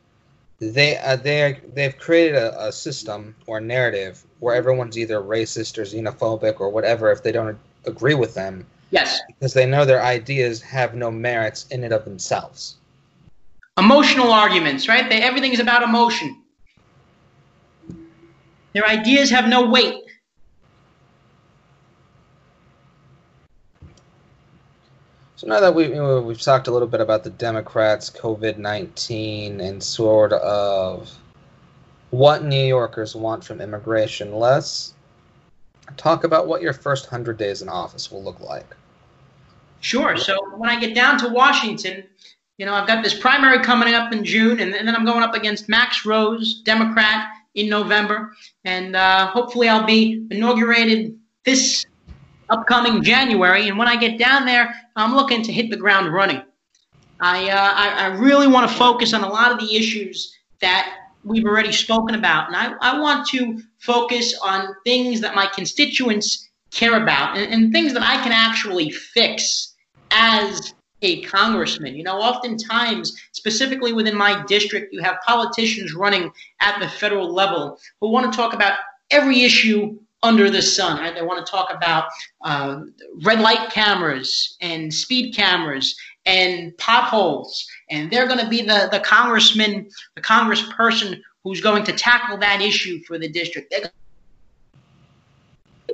They 0.59 0.97
uh, 0.97 1.17
they 1.17 1.61
they've 1.75 1.97
created 1.99 2.37
a, 2.37 2.69
a 2.69 2.73
system 2.73 3.35
or 3.47 3.59
a 3.59 3.61
narrative 3.61 4.25
where 4.41 4.55
everyone's 4.55 4.97
either 4.97 5.21
racist 5.21 5.77
or 5.77 5.83
xenophobic 5.83 6.61
or 6.61 6.71
whatever 6.71 7.11
if 7.11 7.23
they 7.23 7.33
don't 7.33 7.59
agree 7.85 8.15
with 8.15 8.35
them. 8.35 8.67
Yes. 8.97 9.21
Because 9.29 9.53
they 9.53 9.67
know 9.67 9.85
their 9.85 10.03
ideas 10.03 10.63
have 10.63 10.95
no 10.95 11.11
merits 11.11 11.67
in 11.67 11.85
and 11.85 11.93
of 11.93 12.07
themselves. 12.07 12.77
Emotional 13.77 14.33
arguments, 14.33 14.89
right? 14.89 15.07
They, 15.11 15.21
everything 15.21 15.53
is 15.53 15.61
about 15.61 15.83
emotion. 15.83 16.43
Their 18.73 18.87
ideas 18.87 19.29
have 19.29 19.49
no 19.49 19.67
weight. 19.67 20.03
So 25.37 25.47
now 25.47 25.61
that 25.61 25.75
we 25.75 25.89
we've 26.21 26.41
talked 26.41 26.67
a 26.67 26.71
little 26.71 26.89
bit 26.89 27.03
about 27.03 27.23
the 27.23 27.29
Democrats, 27.29 28.09
COVID 28.09 28.57
nineteen, 28.57 29.61
and 29.61 29.83
sort 29.83 30.33
of 30.33 31.15
what 32.09 32.45
New 32.45 32.65
Yorkers 32.65 33.15
want 33.15 33.45
from 33.45 33.61
immigration, 33.61 34.35
let's 34.35 34.95
talk 35.99 36.25
about 36.25 36.47
what 36.47 36.63
your 36.63 36.73
first 36.73 37.05
hundred 37.05 37.37
days 37.37 37.61
in 37.61 37.69
office 37.69 38.11
will 38.11 38.25
look 38.25 38.41
like. 38.41 38.75
Sure. 39.81 40.17
So 40.17 40.37
when 40.57 40.69
I 40.69 40.81
get 40.81 40.95
down 40.95 41.19
to 41.19 41.29
Washington, 41.29 42.05
you 42.59 42.67
know, 42.67 42.75
I've 42.75 42.87
got 42.87 43.05
this 43.05 43.15
primary 43.15 43.63
coming 43.63 43.95
up 43.95 44.13
in 44.13 44.25
June, 44.25 44.61
and, 44.61 44.73
then 44.73 44.89
I'm 44.89 45.05
going 45.05 45.23
up 45.23 45.35
against 45.35 45.69
Max 45.69 46.07
Rose, 46.07 46.63
Democrat, 46.65 47.29
in 47.55 47.71
November, 47.71 48.35
and 48.65 48.95
uh, 48.95 49.29
hopefully 49.29 49.69
I'll 49.69 49.87
be 49.87 50.27
inaugurated 50.31 51.19
this 51.45 51.85
upcoming 52.51 53.03
January. 53.03 53.69
And 53.69 53.79
when 53.79 53.89
I 53.89 53.97
get 53.97 54.19
down 54.19 54.45
there, 54.45 54.75
I'm 54.95 55.15
looking 55.15 55.43
to 55.43 55.53
hit 55.53 55.71
the 55.71 55.77
ground 55.77 56.13
running. 56.13 56.43
I, 57.19 57.49
uh, 57.49 57.73
I, 57.75 57.89
I, 57.89 58.07
really 58.19 58.47
want 58.47 58.71
to 58.71 58.77
focus 58.77 59.15
on 59.15 59.25
a 59.25 59.29
lot 59.29 59.51
of 59.51 59.59
the 59.59 59.75
issues 59.75 60.37
that 60.61 60.99
we've 61.25 61.47
already 61.47 61.73
spoken 61.73 62.15
about. 62.15 62.49
And 62.49 62.57
I, 62.57 62.75
I 62.83 63.01
want 63.01 63.27
to 63.29 63.63
focus 63.79 64.39
on 64.43 64.75
things 64.85 65.23
that 65.23 65.35
my 65.35 65.47
constituents 65.47 66.46
care 66.71 67.03
about 67.03 67.37
and, 67.37 67.53
and 67.53 67.73
things 67.73 67.93
that 67.95 68.03
I 68.03 68.23
can 68.23 68.33
actually 68.33 68.91
fix 68.91 69.75
as 70.11 70.75
a 71.03 71.23
congressman. 71.23 71.95
You 71.95 72.03
know, 72.03 72.19
oftentimes, 72.19 73.17
specifically 73.33 73.93
within 73.93 74.17
my 74.17 74.45
district, 74.47 74.93
you 74.93 75.03
have 75.03 75.17
politicians 75.27 75.95
running 75.95 76.33
at 76.61 76.79
the 76.81 76.89
federal 76.89 77.33
level 77.33 77.79
who 78.01 78.11
want 78.11 78.31
to 78.31 78.37
talk 78.37 78.55
about 78.55 78.79
every 79.11 79.43
issue 79.43 79.99
under 80.23 80.51
the 80.51 80.63
sun. 80.63 80.99
Right? 80.99 81.15
They 81.15 81.23
want 81.23 81.45
to 81.45 81.51
talk 81.51 81.73
about 81.73 82.09
uh, 82.43 82.81
red 83.23 83.41
light 83.41 83.71
cameras 83.71 84.57
and 84.61 84.93
speed 84.93 85.35
cameras 85.35 85.95
and 86.25 86.77
potholes, 86.79 87.67
and 87.91 88.11
they're 88.11 88.27
going 88.27 88.41
to 88.41 88.49
be 88.49 88.63
the 88.63 88.89
the 88.91 89.01
congressman, 89.01 89.89
the 90.15 90.23
congressperson 90.23 91.21
who's 91.45 91.61
going 91.61 91.85
to 91.85 91.93
tackle 91.93 92.39
that 92.39 92.61
issue 92.61 93.01
for 93.05 93.19
the 93.19 93.29
district. 93.29 93.71
They're 93.71 93.91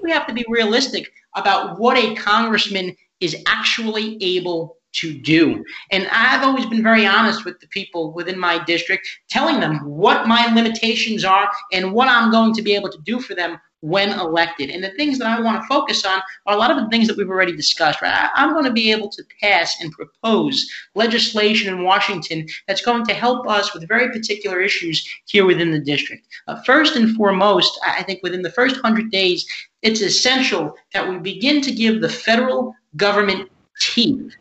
we 0.03 0.11
have 0.11 0.27
to 0.27 0.35
be 0.35 0.45
realistic 0.49 1.13
about 1.35 1.79
what 1.79 1.97
a 1.97 2.15
congressman 2.15 2.97
is 3.21 3.37
actually 3.47 4.23
able 4.23 4.77
to 4.93 5.19
do. 5.19 5.65
And 5.91 6.07
I've 6.13 6.43
always 6.43 6.67
been 6.67 6.83
very 6.83 7.07
honest 7.07 7.45
with 7.45 7.59
the 7.61 7.69
people 7.69 8.13
within 8.13 8.39
my 8.39 8.63
district, 8.65 9.09
telling 9.31 9.61
them 9.61 9.79
what 9.87 10.29
my 10.29 10.53
limitations 10.55 11.25
are 11.25 11.51
and 11.73 11.93
what 11.93 12.09
I'm 12.09 12.31
going 12.31 12.53
to 12.55 12.63
be 12.63 12.75
able 12.75 12.91
to 12.91 12.99
do 13.05 13.21
for 13.21 13.35
them 13.35 13.59
when 13.83 14.11
elected. 14.19 14.71
And 14.71 14.83
the 14.83 14.93
things 14.93 15.19
that 15.19 15.27
I 15.27 15.41
want 15.41 15.61
to 15.61 15.67
focus 15.67 16.07
on 16.07 16.23
are 16.47 16.55
a 16.55 16.59
lot 16.59 16.71
of 16.71 16.77
the 16.79 16.89
things 16.89 17.09
that 17.09 17.17
we've 17.17 17.29
already 17.29 17.55
discussed, 17.55 18.01
right? 18.01 18.31
I, 18.35 18.43
am 18.43 18.53
going 18.53 18.65
to 18.65 18.73
be 18.73 18.93
able 18.93 19.11
to 19.11 19.25
pass 19.41 19.81
and 19.81 19.93
propose 19.93 20.67
legislation 20.95 21.75
in 21.75 21.83
Washington 21.83 22.47
that's 22.67 22.81
going 22.81 23.05
to 23.07 23.15
help 23.15 23.49
us 23.49 23.75
with 23.75 23.89
very 23.89 24.09
particular 24.11 24.61
issues 24.61 25.07
here 25.27 25.45
within 25.45 25.73
the 25.73 25.81
district. 25.81 26.27
Uh, 26.47 26.63
first 26.63 26.97
and 26.97 27.15
foremost, 27.17 27.79
I 27.85 28.05
think 28.05 28.21
within 28.23 28.43
the 28.43 28.51
first 28.51 28.77
100 28.77 29.11
days, 29.11 29.45
it's 29.83 30.01
essential 30.01 30.75
that 30.95 31.09
we 31.09 31.19
begin 31.19 31.61
to 31.63 31.73
give 31.73 32.01
the 32.01 32.09
federal 32.09 32.75
government 32.97 33.51
teeth 33.81 34.33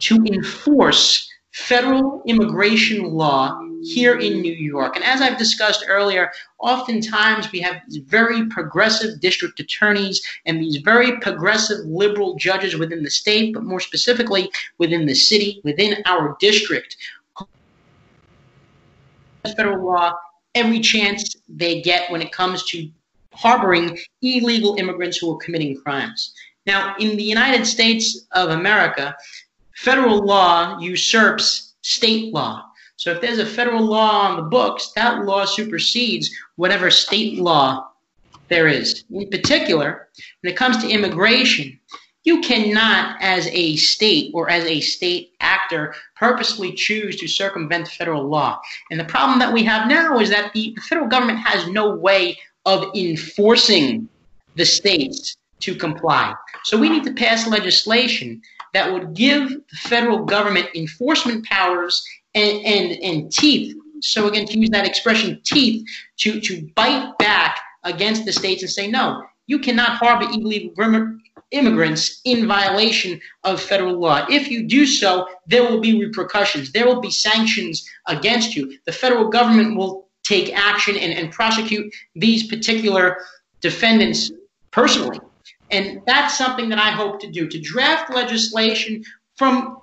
to 0.00 0.16
enforce 0.26 1.26
federal 1.52 2.22
immigration 2.26 3.04
law 3.04 3.58
here 3.82 4.18
in 4.18 4.40
New 4.40 4.52
York. 4.52 4.96
And 4.96 5.04
as 5.04 5.20
I've 5.20 5.38
discussed 5.38 5.84
earlier, 5.88 6.30
oftentimes 6.58 7.50
we 7.52 7.60
have 7.60 7.80
very 7.88 8.46
progressive 8.46 9.20
district 9.20 9.60
attorneys 9.60 10.20
and 10.46 10.60
these 10.60 10.78
very 10.78 11.18
progressive 11.20 11.84
liberal 11.86 12.36
judges 12.36 12.76
within 12.76 13.02
the 13.02 13.10
state, 13.10 13.54
but 13.54 13.64
more 13.64 13.80
specifically 13.80 14.50
within 14.78 15.06
the 15.06 15.14
city, 15.14 15.60
within 15.64 16.02
our 16.06 16.36
district. 16.40 16.96
Federal 19.56 19.84
law 19.84 20.12
every 20.54 20.80
chance 20.80 21.36
they 21.48 21.80
get 21.80 22.10
when 22.10 22.22
it 22.22 22.32
comes 22.32 22.64
to 22.66 22.90
harboring 23.32 23.98
illegal 24.22 24.76
immigrants 24.76 25.18
who 25.18 25.32
are 25.32 25.38
committing 25.38 25.80
crimes. 25.80 26.34
Now, 26.66 26.94
in 26.98 27.16
the 27.16 27.22
United 27.22 27.66
States 27.66 28.26
of 28.32 28.50
America, 28.50 29.16
federal 29.76 30.18
law 30.24 30.78
usurps 30.78 31.74
state 31.82 32.34
law. 32.34 32.69
So 33.00 33.12
if 33.12 33.22
there's 33.22 33.38
a 33.38 33.46
federal 33.46 33.82
law 33.82 34.26
on 34.26 34.36
the 34.36 34.42
books, 34.42 34.92
that 34.94 35.24
law 35.24 35.46
supersedes 35.46 36.30
whatever 36.56 36.90
state 36.90 37.38
law 37.38 37.88
there 38.48 38.68
is. 38.68 39.04
In 39.10 39.30
particular, 39.30 40.08
when 40.42 40.52
it 40.52 40.56
comes 40.56 40.76
to 40.82 40.90
immigration, 40.90 41.80
you 42.24 42.42
cannot, 42.42 43.16
as 43.22 43.46
a 43.46 43.76
state 43.76 44.32
or 44.34 44.50
as 44.50 44.64
a 44.64 44.82
state 44.82 45.32
actor, 45.40 45.94
purposely 46.14 46.74
choose 46.74 47.16
to 47.16 47.26
circumvent 47.26 47.88
federal 47.88 48.28
law. 48.28 48.60
And 48.90 49.00
the 49.00 49.06
problem 49.06 49.38
that 49.38 49.54
we 49.54 49.64
have 49.64 49.88
now 49.88 50.18
is 50.18 50.28
that 50.28 50.52
the, 50.52 50.76
federal 50.82 51.08
government 51.08 51.38
has 51.38 51.66
no 51.68 51.94
way 51.94 52.38
of 52.66 52.84
enforcing 52.94 54.10
the 54.56 54.66
states 54.66 55.38
to 55.60 55.74
comply. 55.74 56.34
So 56.64 56.76
we 56.76 56.90
need 56.90 57.04
to 57.04 57.14
pass 57.14 57.48
legislation 57.48 58.42
that 58.74 58.92
would 58.92 59.14
give 59.14 59.48
the 59.48 59.76
federal 59.78 60.26
government 60.26 60.68
enforcement 60.74 61.46
powers 61.46 62.04
and, 62.34 62.64
and, 62.64 62.92
and 63.02 63.32
teeth. 63.32 63.76
So 64.02 64.28
again, 64.28 64.46
to 64.46 64.58
use 64.58 64.70
that 64.70 64.86
expression, 64.86 65.40
teeth, 65.44 65.86
to, 66.18 66.40
to 66.40 66.68
bite 66.74 67.16
back 67.18 67.60
against 67.84 68.24
the 68.24 68.32
states 68.32 68.62
and 68.62 68.70
say, 68.70 68.90
no, 68.90 69.22
you 69.46 69.58
cannot 69.58 69.98
harbor 69.98 70.26
illegal 70.30 70.72
immigrants 71.50 72.20
in 72.24 72.46
violation 72.46 73.20
of 73.44 73.60
federal 73.60 73.98
law. 73.98 74.26
If 74.30 74.50
you 74.50 74.66
do 74.66 74.86
so, 74.86 75.28
there 75.46 75.64
will 75.64 75.80
be 75.80 75.98
repercussions. 75.98 76.72
There 76.72 76.86
will 76.86 77.00
be 77.00 77.10
sanctions 77.10 77.86
against 78.06 78.54
you. 78.54 78.78
The 78.86 78.92
federal 78.92 79.28
government 79.28 79.76
will 79.76 80.08
take 80.22 80.56
action 80.56 80.96
and, 80.96 81.12
and 81.12 81.32
prosecute 81.32 81.92
these 82.14 82.46
particular 82.46 83.18
defendants 83.60 84.30
personally. 84.70 85.18
And 85.70 86.02
that's 86.06 86.36
something 86.36 86.68
that 86.68 86.78
I 86.78 86.90
hope 86.90 87.20
to 87.20 87.30
do 87.30 87.48
to 87.48 87.60
draft 87.60 88.12
legislation 88.12 89.04
from 89.36 89.78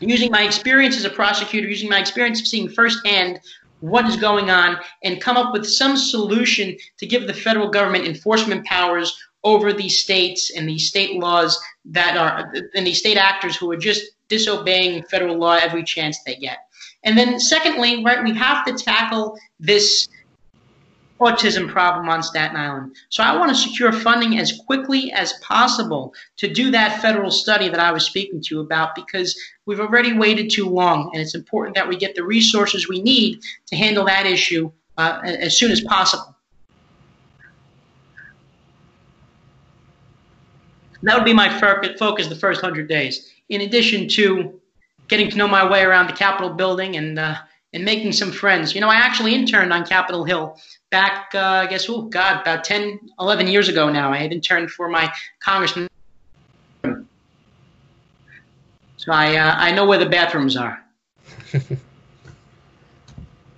using 0.00 0.30
my 0.30 0.42
experience 0.42 0.96
as 0.96 1.04
a 1.04 1.10
prosecutor, 1.10 1.68
using 1.68 1.88
my 1.88 1.98
experience 1.98 2.40
of 2.40 2.46
seeing 2.46 2.68
firsthand 2.68 3.40
what 3.80 4.06
is 4.06 4.16
going 4.16 4.50
on, 4.50 4.78
and 5.02 5.20
come 5.20 5.36
up 5.36 5.52
with 5.52 5.66
some 5.66 5.96
solution 5.96 6.76
to 6.98 7.06
give 7.06 7.26
the 7.26 7.34
federal 7.34 7.68
government 7.68 8.06
enforcement 8.06 8.64
powers 8.64 9.14
over 9.42 9.72
these 9.72 9.98
states 9.98 10.50
and 10.56 10.66
these 10.66 10.88
state 10.88 11.18
laws 11.20 11.60
that 11.84 12.16
are, 12.16 12.52
and 12.74 12.86
these 12.86 12.98
state 12.98 13.18
actors 13.18 13.56
who 13.56 13.70
are 13.70 13.76
just 13.76 14.12
disobeying 14.28 15.02
federal 15.04 15.36
law 15.36 15.54
every 15.60 15.84
chance 15.84 16.22
they 16.24 16.36
get. 16.36 16.58
And 17.04 17.18
then, 17.18 17.38
secondly, 17.38 18.02
right, 18.02 18.24
we 18.24 18.34
have 18.34 18.64
to 18.64 18.72
tackle 18.72 19.38
this 19.60 20.08
autism 21.20 21.68
problem 21.68 22.08
on 22.08 22.22
Staten 22.22 22.56
Island. 22.56 22.96
So 23.08 23.22
I 23.22 23.36
want 23.36 23.50
to 23.50 23.56
secure 23.56 23.92
funding 23.92 24.38
as 24.38 24.60
quickly 24.66 25.12
as 25.12 25.34
possible 25.34 26.12
to 26.38 26.52
do 26.52 26.70
that 26.72 27.00
federal 27.00 27.30
study 27.30 27.68
that 27.68 27.78
I 27.78 27.92
was 27.92 28.04
speaking 28.04 28.40
to 28.42 28.54
you 28.54 28.60
about 28.60 28.94
because 28.94 29.38
we've 29.66 29.80
already 29.80 30.12
waited 30.16 30.50
too 30.50 30.68
long, 30.68 31.10
and 31.12 31.22
it's 31.22 31.34
important 31.34 31.74
that 31.76 31.88
we 31.88 31.96
get 31.96 32.14
the 32.14 32.24
resources 32.24 32.88
we 32.88 33.00
need 33.00 33.40
to 33.66 33.76
handle 33.76 34.04
that 34.04 34.26
issue 34.26 34.70
uh, 34.98 35.20
as 35.24 35.56
soon 35.56 35.70
as 35.70 35.80
possible. 35.80 36.34
That 41.02 41.16
would 41.16 41.24
be 41.24 41.34
my 41.34 41.58
focus 41.58 42.28
the 42.28 42.36
first 42.36 42.62
100 42.62 42.88
days, 42.88 43.30
in 43.50 43.60
addition 43.60 44.08
to 44.08 44.58
getting 45.08 45.30
to 45.30 45.36
know 45.36 45.46
my 45.46 45.68
way 45.68 45.82
around 45.82 46.06
the 46.06 46.14
Capitol 46.14 46.50
building 46.50 46.96
and, 46.96 47.18
uh, 47.18 47.36
and 47.74 47.84
making 47.84 48.12
some 48.12 48.32
friends. 48.32 48.74
You 48.74 48.80
know, 48.80 48.88
I 48.88 48.94
actually 48.94 49.34
interned 49.34 49.70
on 49.72 49.84
Capitol 49.84 50.24
Hill 50.24 50.58
back, 50.90 51.30
uh, 51.34 51.40
I 51.40 51.66
guess, 51.66 51.90
oh, 51.90 52.02
God, 52.02 52.40
about 52.40 52.64
10, 52.64 52.98
11 53.20 53.48
years 53.48 53.68
ago 53.68 53.90
now. 53.90 54.12
I 54.12 54.18
had 54.18 54.32
interned 54.32 54.70
for 54.70 54.88
my 54.88 55.12
congressman. 55.40 55.88
So 59.04 59.12
I, 59.12 59.36
uh, 59.36 59.54
I 59.58 59.70
know 59.70 59.84
where 59.84 59.98
the 59.98 60.08
bathrooms 60.08 60.56
are. 60.56 60.82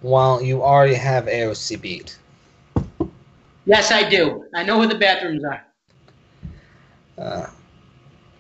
well, 0.03 0.43
you 0.43 0.61
already 0.61 0.95
have 0.95 1.27
AOC 1.27 1.81
beat. 1.81 2.19
Yes, 3.65 3.93
I 3.93 4.09
do. 4.09 4.45
I 4.57 4.65
know 4.65 4.77
where 4.77 4.89
the 4.89 4.99
bathrooms 4.99 5.45
are. 5.45 5.65
Uh, 7.17 7.47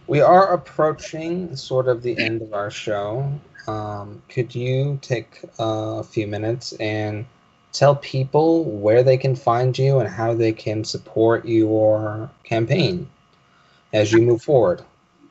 we 0.09 0.21
are 0.21 0.53
approaching 0.53 1.55
sort 1.55 1.87
of 1.87 2.03
the 2.03 2.19
end 2.19 2.43
of 2.43 2.53
our 2.53 2.73
show. 2.73 3.33
Um, 3.69 4.21
could 4.29 4.53
you 4.53 4.99
take 5.01 5.45
uh, 5.61 5.99
a 6.01 6.03
few 6.03 6.27
minutes 6.27 6.73
and 6.81 7.25
tell 7.73 7.95
people 7.95 8.65
where 8.65 9.05
they 9.05 9.17
can 9.17 9.37
find 9.37 9.79
you 9.79 10.01
and 10.01 10.09
how 10.09 10.35
they 10.35 10.51
can 10.51 10.83
support 10.83 11.45
your 11.45 12.29
campaign 12.43 13.09
as 13.93 14.13
you 14.13 14.23
move 14.23 14.43
forward? 14.43 14.83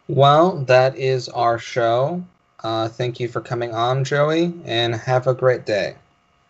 Well, 0.09 0.63
that 0.65 0.97
is 0.97 1.29
our 1.29 1.59
show. 1.59 2.25
Uh, 2.65 2.89
thank 2.89 3.21
you 3.21 3.29
for 3.29 3.41
coming 3.41 3.75
on, 3.75 4.05
Joey, 4.05 4.55
and 4.65 4.95
have 4.95 5.27
a 5.27 5.35
great 5.35 5.67
day. 5.67 5.97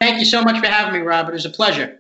Thank 0.00 0.20
you 0.20 0.24
so 0.24 0.42
much 0.42 0.58
for 0.60 0.66
having 0.66 1.00
me, 1.00 1.06
Robert. 1.06 1.32
It 1.32 1.34
was 1.34 1.44
a 1.44 1.50
pleasure. 1.50 1.97